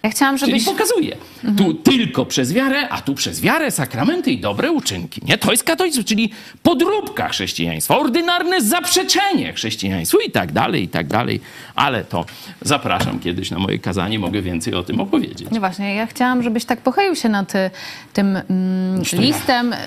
[0.03, 0.65] Ja chciałam, Czyli żebyś...
[0.65, 1.17] pokazuje.
[1.57, 5.21] Tu tylko przez wiarę, a tu przez wiarę, sakramenty i dobre uczynki.
[5.25, 5.37] Nie?
[5.37, 6.31] To jest katolicyzm, czyli
[6.63, 11.41] podróbka chrześcijaństwa, ordynarne zaprzeczenie chrześcijaństwu i tak dalej, i tak dalej.
[11.75, 12.25] Ale to
[12.61, 15.47] zapraszam kiedyś na moje kazanie, mogę więcej o tym opowiedzieć.
[15.51, 17.69] No właśnie, ja chciałam, żebyś tak pochylił się nad y,
[18.13, 19.77] tym mm, listem, y,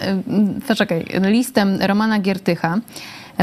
[0.68, 2.78] poczekaj, listem Romana Giertycha,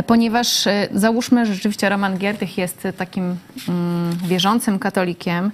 [0.07, 3.35] ponieważ y, załóżmy, że rzeczywiście Roman Giertych jest y, takim
[3.69, 5.51] mm, wierzącym katolikiem, y,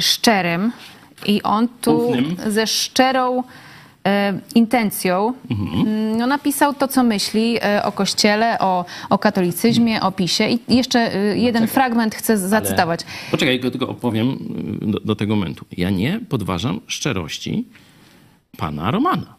[0.00, 0.72] szczerym
[1.26, 2.36] i on tu Ufnym.
[2.46, 3.42] ze szczerą
[4.06, 10.12] e, intencją mm, no, napisał to, co myśli e, o Kościele, o, o katolicyzmie, o
[10.12, 13.00] PiSie i jeszcze y, jeden fragment chcę zacytować.
[13.30, 14.28] Poczekaj, tylko- tylko opowiem
[14.82, 15.64] y, do, do tego momentu.
[15.76, 17.64] Ja nie podważam szczerości
[18.56, 19.34] pana Romana.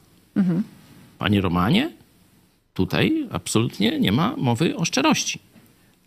[1.20, 1.90] Panie Romanie,
[2.74, 5.40] tutaj absolutnie nie ma mowy o szczerości.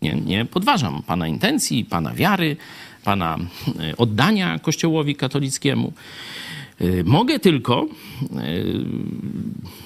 [0.01, 2.57] Nie, nie podważam pana intencji, pana wiary,
[3.03, 3.37] pana
[3.91, 5.93] y, oddania Kościołowi katolickiemu.
[6.81, 8.85] Y, Mogę tylko y,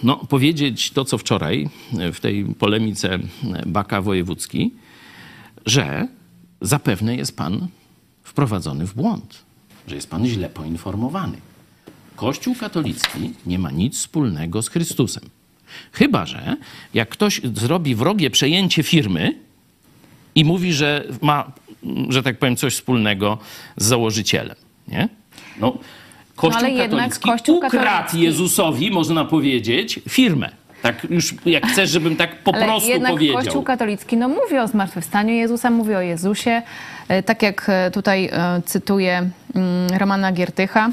[0.04, 1.70] no, powiedzieć to, co wczoraj
[2.14, 3.20] w tej polemice
[3.66, 4.72] Baka Wojewódzki,
[5.66, 6.08] że
[6.62, 7.68] zapewne jest pan
[8.24, 9.44] wprowadzony w błąd,
[9.88, 11.38] że jest pan źle poinformowany.
[12.16, 15.24] Kościół katolicki nie ma nic wspólnego z Chrystusem.
[15.92, 16.56] Chyba, że
[16.94, 19.36] jak ktoś zrobi wrogie przejęcie firmy
[20.36, 21.52] i mówi, że ma,
[22.10, 23.38] że tak powiem, coś wspólnego
[23.78, 24.56] z założycielem.
[24.88, 25.10] Nie?
[25.60, 25.78] No,
[26.36, 30.50] Kościół ale jednak katolicki Kościół ukradł katolicki- Jezusowi, można powiedzieć, firmę.
[30.82, 33.36] Tak już, jak chcesz, żebym tak po Ale prostu jednak powiedział.
[33.36, 36.62] Kościół katolicki no, mówi o zmartwychwstaniu Jezusa, mówi o Jezusie.
[37.08, 40.92] E, Tak jak e, tutaj e, cytuję mm, Romana Giertycha.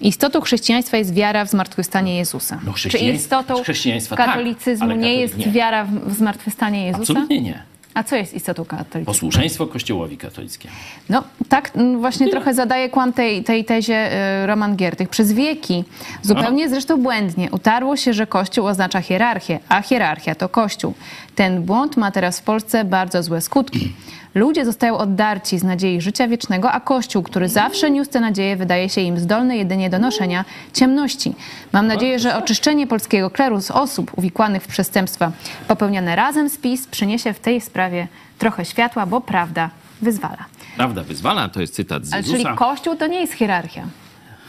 [0.00, 2.60] Istotą chrześcijaństwa jest wiara w zmartwychwstanie Jezusa.
[2.66, 5.46] No, Czy istotą chrześcijaństwa tak, katolicyzmu ale nie jest nie.
[5.46, 7.12] wiara w, zmartwychwstanie Jezusa?
[7.12, 7.62] Absolutnie nie.
[7.94, 9.04] A co jest istotą katolicizmu?
[9.04, 10.74] Posłuszeństwo Kościołowi katolickiemu.
[11.08, 14.10] No tak mm, właśnie trochę zadaje kłam tej, tej tezie
[14.42, 15.08] y, Roman Giertych.
[15.08, 15.84] Przez wieki,
[16.22, 20.94] zupełnie zresztą błędnie, utarło się, że Kościół oznacza hierarchię, a hierarchia to Kościół.
[21.34, 23.92] Ten błąd ma teraz w Polsce bardzo złe skutki.
[24.34, 28.88] Ludzie zostają oddarci z nadziei życia wiecznego, a Kościół, który zawsze niósł tę nadzieję, wydaje
[28.88, 31.34] się im zdolny jedynie do noszenia ciemności.
[31.72, 35.32] Mam nadzieję, że oczyszczenie polskiego kleru z osób uwikłanych w przestępstwa
[35.68, 38.08] popełniane razem z PiS przyniesie w tej sprawie
[38.38, 39.70] trochę światła, bo prawda
[40.02, 40.44] wyzwala.
[40.76, 42.44] Prawda wyzwala, to jest cytat z Ale czyli.
[42.56, 43.86] Kościół to nie jest hierarchia.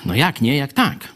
[0.06, 1.15] No jak nie, jak tak.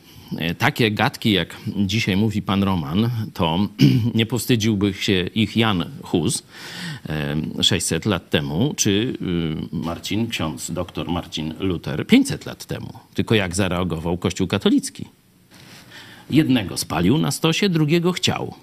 [0.57, 3.59] Takie gadki, jak dzisiaj mówi pan Roman, to
[4.15, 6.43] nie powstydziłby się ich Jan Hus
[7.59, 8.89] e, 600 lat temu, czy
[9.71, 12.93] y, Marcin, ksiądz doktor Marcin Luther 500 lat temu.
[13.13, 15.05] Tylko jak zareagował Kościół katolicki.
[16.29, 18.55] Jednego spalił na stosie, drugiego chciał.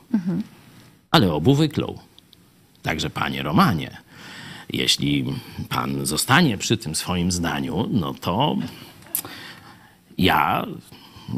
[1.10, 1.98] Ale obu wyklął.
[2.82, 3.96] Także panie Romanie,
[4.70, 5.24] jeśli
[5.68, 8.56] pan zostanie przy tym swoim zdaniu, no to
[10.18, 10.66] ja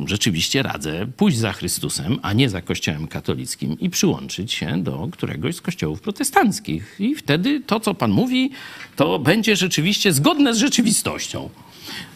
[0.07, 5.57] rzeczywiście radzę pójść za Chrystusem, a nie za Kościołem katolickim i przyłączyć się do któregoś
[5.57, 6.97] z kościołów protestanckich.
[6.99, 8.51] I wtedy to, co pan mówi,
[8.97, 11.51] to będzie rzeczywiście zgodne z rzeczywistością.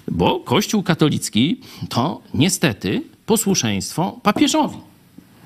[0.08, 4.91] Bo Kościół katolicki to niestety posłuszeństwo papieżowi.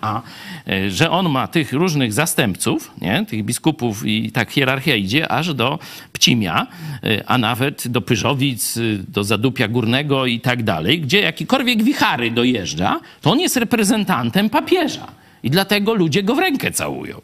[0.00, 0.22] A
[0.68, 3.26] e, że on ma tych różnych zastępców, nie?
[3.26, 5.78] tych biskupów i tak hierarchia idzie aż do
[6.12, 6.66] Pcimia,
[7.04, 12.30] e, a nawet do Pyżowic, e, do Zadupia Górnego i tak dalej, gdzie jakikolwiek wichary
[12.30, 15.06] dojeżdża, to on jest reprezentantem papieża.
[15.42, 17.20] I dlatego ludzie go w rękę całują.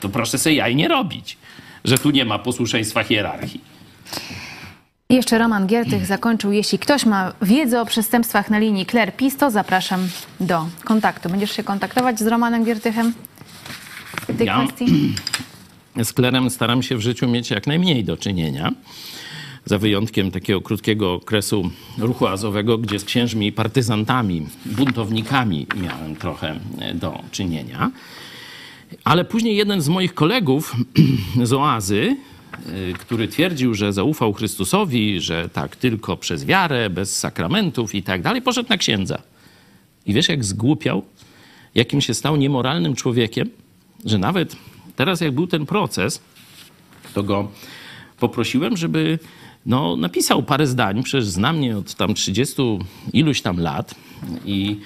[0.00, 1.36] To proszę sobie jaj nie robić,
[1.84, 3.60] że tu nie ma posłuszeństwa hierarchii.
[5.10, 6.52] Jeszcze Roman Giertych zakończył.
[6.52, 10.08] Jeśli ktoś ma wiedzę o przestępstwach na linii Kler PiS, to zapraszam
[10.40, 11.28] do kontaktu.
[11.28, 13.12] Będziesz się kontaktować z Romanem Giertychem
[14.28, 14.64] w tej Ja?
[14.64, 15.14] kwestii?
[16.04, 18.72] z klerem staram się w życiu mieć jak najmniej do czynienia.
[19.64, 26.94] Za wyjątkiem takiego krótkiego okresu ruchu azowego, gdzie z księżmi partyzantami, buntownikami miałem trochę e,
[26.94, 27.90] do czynienia.
[29.04, 30.76] Ale później jeden z moich kolegów
[31.42, 32.16] z oazy,
[32.98, 38.42] który twierdził, że zaufał Chrystusowi, że tak tylko przez wiarę, bez sakramentów i tak dalej,
[38.42, 39.22] poszedł na księdza.
[40.06, 41.02] I wiesz, jak zgłupiał,
[41.74, 43.50] jakim się stał niemoralnym człowiekiem,
[44.04, 44.56] że nawet
[44.96, 46.20] teraz, jak był ten proces,
[47.14, 47.50] to go
[48.18, 49.18] poprosiłem, żeby
[49.66, 52.62] no, napisał parę zdań, przecież zna mnie od tam 30
[53.12, 53.94] iluś tam lat
[54.44, 54.80] i,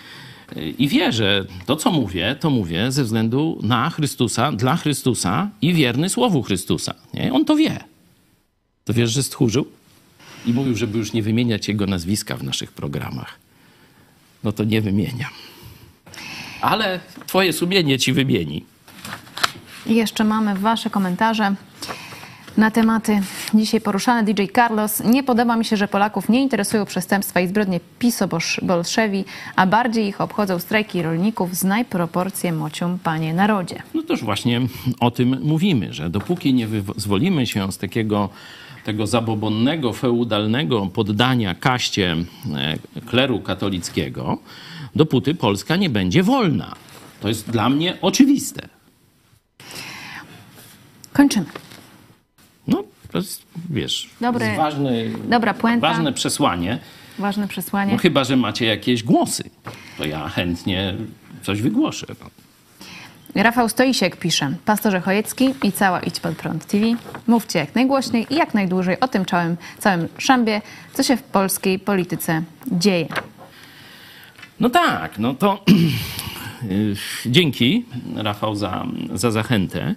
[0.56, 5.74] i wie, że to, co mówię, to mówię ze względu na Chrystusa, dla Chrystusa i
[5.74, 6.94] wierny Słowu Chrystusa.
[7.14, 7.32] Nie?
[7.32, 7.84] On to wie.
[8.84, 9.66] To wiesz, że stchórzył?
[10.46, 13.38] I mówił, żeby już nie wymieniać jego nazwiska w naszych programach.
[14.44, 15.30] No to nie wymieniam.
[16.60, 18.64] Ale twoje sumienie ci wymieni.
[19.86, 21.54] I jeszcze mamy wasze komentarze
[22.56, 23.22] na tematy
[23.54, 24.24] dzisiaj poruszane.
[24.24, 25.04] DJ Carlos.
[25.04, 29.24] Nie podoba mi się, że Polaków nie interesują przestępstwa i zbrodnie PiSo-bolszewi,
[29.56, 31.54] a bardziej ich obchodzą strajki rolników.
[31.54, 33.82] Znaj proporcje mocią, panie narodzie.
[33.94, 34.60] No też właśnie
[35.00, 38.28] o tym mówimy, że dopóki nie wyzwolimy się z takiego
[38.84, 42.16] tego zabobonnego, feudalnego poddania kaście
[42.56, 44.38] e, kleru katolickiego,
[44.96, 46.74] dopóty Polska nie będzie wolna.
[47.20, 48.68] To jest dla mnie oczywiste.
[51.12, 51.67] Kończymy.
[53.12, 55.88] To jest, wiesz, Dobry- jest ważny, dobra puenta.
[55.88, 56.78] ważne przesłanie.
[57.18, 57.92] Ważne przesłanie.
[57.92, 59.50] No chyba, że macie jakieś głosy,
[59.98, 60.94] to ja chętnie
[61.42, 62.06] coś wygłoszę.
[63.34, 66.86] Rafał Stoisiek pisze, pastorze Chojecki i cała Idź Pod Prąd TV,
[67.26, 70.60] mówcie jak najgłośniej i jak najdłużej o tym całym, całym szambie,
[70.94, 72.42] co się w polskiej polityce
[72.72, 73.06] dzieje.
[74.60, 75.64] No tak, no to
[76.70, 76.94] y,
[77.26, 77.84] dzięki
[78.16, 79.94] Rafał za, za zachętę.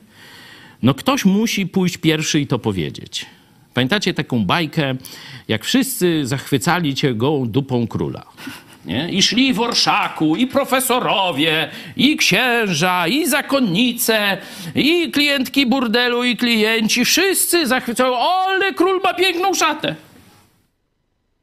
[0.84, 3.25] No ktoś musi pójść pierwszy i to powiedzieć.
[3.73, 4.95] Pamiętacie taką bajkę,
[5.47, 8.25] jak wszyscy zachwycali cię gołą dupą króla?
[8.86, 9.09] Nie?
[9.09, 14.38] I szli w orszaku, i profesorowie, i księża, i zakonnice,
[14.75, 17.05] i klientki burdelu, i klienci.
[17.05, 19.95] Wszyscy zachwycają, ale król ma piękną szatę.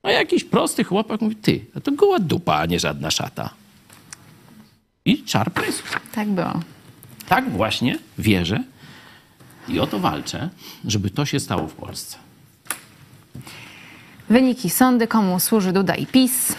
[0.02, 3.50] A jakiś prosty chłopak mówi, ty, a to goła dupa, a nie żadna szata.
[5.04, 5.82] I czar prysł.
[6.14, 6.60] Tak było.
[7.28, 8.64] Tak właśnie wierzę
[9.68, 10.48] i o to walczę,
[10.86, 12.16] żeby to się stało w Polsce.
[14.30, 16.56] Wyniki sądy, komu służy Duda i PiS.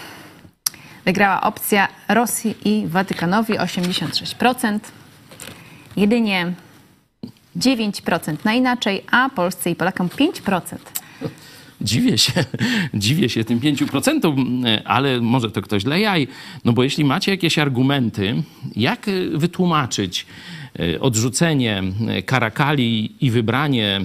[1.05, 4.79] Wygrała opcja Rosji i Watykanowi 86%.
[5.97, 6.53] Jedynie
[7.57, 10.77] 9% na inaczej, a Polsce i Polakom 5%.
[11.81, 12.45] Dziwię się,
[12.93, 14.35] dziwię się tym 5%,
[14.85, 16.27] ale może to ktoś dla jaj.
[16.65, 18.43] No bo jeśli macie jakieś argumenty,
[18.75, 20.25] jak wytłumaczyć
[20.99, 21.83] odrzucenie
[22.17, 24.01] y, karakali i wybranie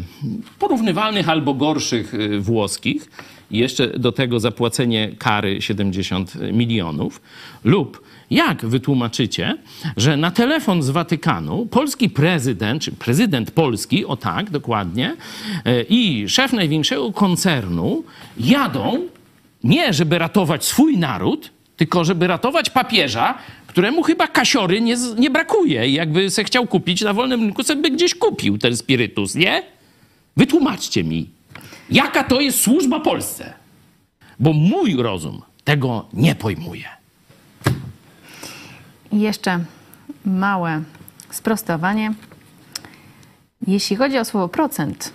[0.59, 3.11] porównywalnych albo gorszych y, włoskich.
[3.51, 7.21] I jeszcze do tego zapłacenie kary 70 milionów.
[7.65, 9.57] Lub jak wytłumaczycie,
[9.97, 15.17] że na telefon z Watykanu polski prezydent, czy prezydent Polski, o tak, dokładnie,
[15.65, 18.05] e, i szef największego koncernu
[18.41, 19.09] jadą
[19.65, 23.39] nie, żeby ratować swój naród, tylko żeby ratować papieża,
[23.75, 25.91] któremu chyba kasiory nie, nie brakuje.
[25.91, 29.63] Jakby se chciał kupić na wolnym rynku, sobie by gdzieś kupił ten spirytus, nie?
[30.37, 31.31] Wytłumaczcie mi,
[31.91, 33.53] jaka to jest służba Polsce?
[34.41, 36.85] Bo mój rozum tego nie pojmuje.
[39.13, 39.61] I jeszcze
[40.25, 40.83] małe
[41.31, 42.15] sprostowanie.
[43.67, 45.13] Jeśli chodzi o słowo procent,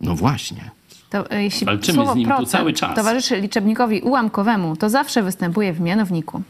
[0.00, 0.70] No właśnie.
[1.10, 2.96] to e, jeśli Walczymy słowo z nim tu procent cały czas.
[2.96, 6.42] towarzyszy liczebnikowi ułamkowemu, to zawsze występuje w mianowniku.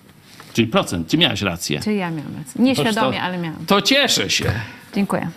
[0.53, 1.81] Czyli procent, czy miałeś rację?
[1.81, 2.63] Czyli ja miałam rację.
[2.63, 3.67] Nieświadomie, to, ale miałam.
[3.67, 4.45] To cieszę się.
[4.95, 5.29] Dziękuję.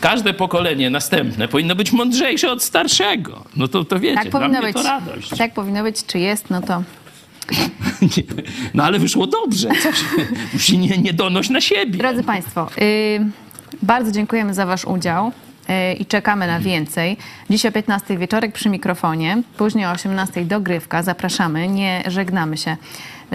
[0.00, 3.44] Każde pokolenie następne powinno być mądrzejsze od starszego.
[3.56, 4.76] No to, to wiecie, Tak powinno być.
[4.76, 5.28] to radość.
[5.38, 6.82] Tak powinno być, czy jest, no to
[8.74, 9.68] No ale wyszło dobrze.
[9.74, 11.98] Się, się nie, nie donoś na siebie.
[11.98, 13.20] Drodzy Państwo, y,
[13.82, 15.32] bardzo dziękujemy za Wasz udział.
[15.68, 17.16] e, i czekamy na więcej.
[17.50, 21.02] Dziś o 15 wieczorek przy mikrofonie, później o 18 dogrywka.
[21.02, 22.76] Zapraszamy, nie żegnamy się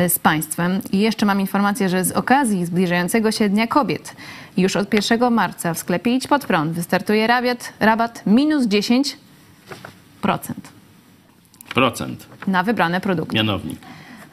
[0.07, 0.81] z Państwem.
[0.91, 4.15] I jeszcze mam informację, że z okazji zbliżającego się Dnia Kobiet
[4.57, 9.13] już od 1 marca w sklepie Idź Pod Prąd wystartuje rabat, rabat minus 10%
[11.73, 13.35] Procent, na wybrane produkty.
[13.35, 13.79] mianownik.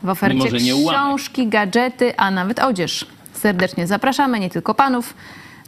[0.03, 3.07] W ofercie nie książki, gadżety, a nawet odzież.
[3.32, 5.15] Serdecznie zapraszamy, nie tylko panów,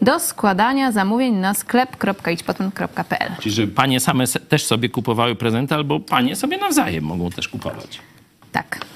[0.02, 3.32] do składania zamówień na sklep.idźpodprąd.pl.
[3.40, 7.98] Czyli, żeby panie same też sobie kupowały prezenty, albo panie sobie nawzajem mogą też kupować.
[8.52, 8.86] Tak.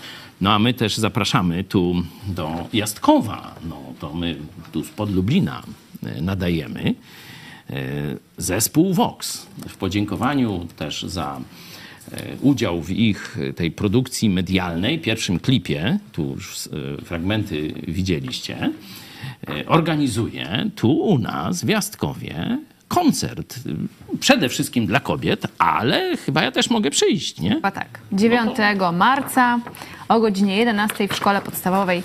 [0.40, 3.54] No a my też zapraszamy tu do Jastkowa.
[3.68, 4.36] No to my
[4.72, 5.62] tu spod Lublina
[6.02, 6.94] e, nadajemy.
[7.70, 7.74] E,
[8.36, 9.46] Zespół Vox.
[9.68, 11.40] W podziękowaniu też za
[12.12, 16.68] e, udział w ich tej produkcji medialnej, pierwszym klipie, tu już
[17.04, 18.70] fragmenty widzieliście,
[19.66, 22.58] organizuje tu u nas w Jastkowie
[22.88, 23.54] koncert.
[24.20, 27.50] Przede wszystkim dla kobiet, ale chyba ja też mogę przyjść, nie?
[27.54, 27.98] Chyba tak.
[28.12, 28.56] 9
[28.92, 29.60] marca
[30.08, 32.02] o godzinie 11 w szkole podstawowej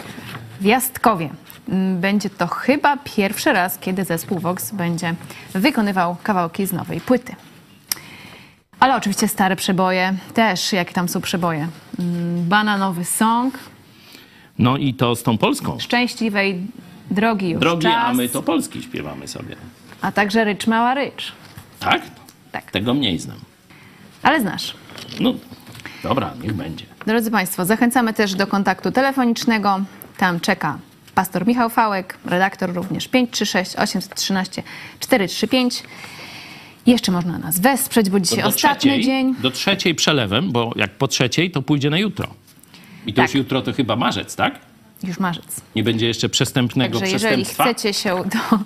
[0.62, 1.30] w Jastkowie.
[1.70, 5.16] Mm, Będzie to chyba pierwszy raz, kiedy zespół Vox będzie
[5.54, 7.36] wykonywał kawałki z nowej płyty.
[8.80, 11.68] Ale oczywiście stare przeboje też, jakie tam są przeboje.
[12.00, 13.54] Mm, Bananowy song,
[14.58, 15.80] No i to z tą Polską.
[15.80, 16.68] Szczęśliwej
[17.12, 19.56] drogi już Drogie, czas, a my to polski śpiewamy sobie.
[20.02, 21.32] A także Rycz Mała Rycz.
[21.80, 22.02] Tak?
[22.52, 22.72] Tak.
[22.72, 23.38] Tego mniej znam.
[24.24, 24.74] Ale znasz.
[25.20, 25.34] No,
[26.04, 26.86] dobra, niech będzie.
[27.08, 29.80] Drodzy Państwo, zachęcamy też do kontaktu telefonicznego.
[30.18, 30.78] Tam czeka
[31.16, 34.64] pastor Michał Fałek, redaktor również 536 813
[35.00, 35.84] 435.
[36.86, 39.36] Jeszcze można nas wesprzeć, bo dzisiaj ostatni trzeciej, dzień.
[39.40, 42.28] do trzeciej przelewem, bo jak po trzeciej, to pójdzie na jutro.
[43.06, 43.30] I to Tak.
[43.30, 44.60] już jutro to chyba marzec, tak?
[45.04, 45.62] Już marzec.
[45.76, 48.60] Nie będzie jeszcze przestępnego Także jeżeli chcecie się do,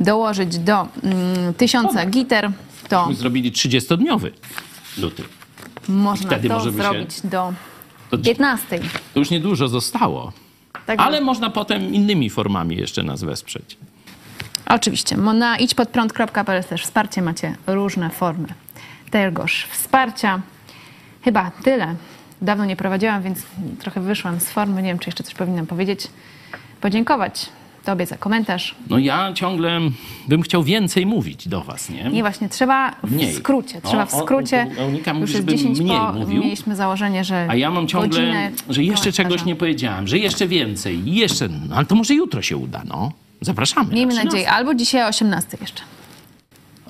[0.00, 2.50] dołożyć do mm, tysiąca giter,
[2.88, 4.30] to My zrobili 30-dniowy
[4.98, 5.22] luty.
[5.88, 7.52] można wtedy to możemy się- zrobić do
[8.10, 8.78] To, 15.
[9.14, 10.32] to już niedużo zostało.
[10.86, 13.76] Także Ale można potem innymi formami jeszcze nas wesprzeć.
[14.66, 15.16] Oczywiście.
[15.16, 18.48] Na idźpodprąd.pl też wsparcie macie różne formy
[19.10, 20.40] tegoż wsparcia.
[21.24, 21.94] Chyba tyle.
[22.42, 23.42] Dawno nie prowadziłam, więc
[23.78, 24.82] trochę wyszłam z formy.
[24.82, 26.06] Nie wiem, czy jeszcze coś powinnam powiedzieć.
[26.80, 27.48] Podziękować
[27.84, 28.74] Tobie za komentarz.
[28.90, 29.80] No ja ciągle
[30.28, 32.04] bym chciał więcej mówić do was, nie?
[32.04, 33.32] Nie, właśnie trzeba w Mniej.
[33.34, 33.80] skrócie.
[33.84, 34.66] No, Trzeba w o, skrócie.
[34.78, 36.42] o, Monika już mówi, żebym 10 mniej po, mówił.
[36.42, 41.14] Mieliśmy założenie, że A ja mam ciągle, że jeszcze czegoś nie powiedziałem, że jeszcze więcej,
[41.14, 43.12] jeszcze, no ale to może jutro się uda, no.
[43.40, 43.94] Zapraszamy.
[43.94, 44.24] Miejmy na 13.
[44.24, 44.50] nadzieję.
[44.50, 45.82] Albo dzisiaj o 18 jeszcze.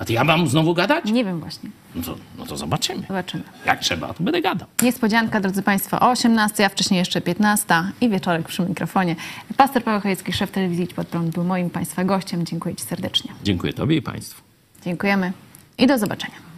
[0.03, 1.05] A to ja mam znowu gadać?
[1.05, 1.69] Nie wiem właśnie.
[1.95, 3.03] No to, no to zobaczymy.
[3.07, 3.43] Zobaczymy.
[3.65, 4.67] Jak trzeba, to będę gadał.
[4.81, 9.15] Niespodzianka, drodzy Państwo, o 18, a wcześniej jeszcze 15 i wieczorek przy mikrofonie.
[9.57, 12.45] Pastor Paweł Chojecki, szef telewizji Idź Pod Prąd, był moim Państwa gościem.
[12.45, 13.31] Dziękuję Ci serdecznie.
[13.43, 14.41] Dziękuję Tobie i Państwu.
[14.85, 15.33] Dziękujemy
[15.77, 16.52] i do zobaczenia.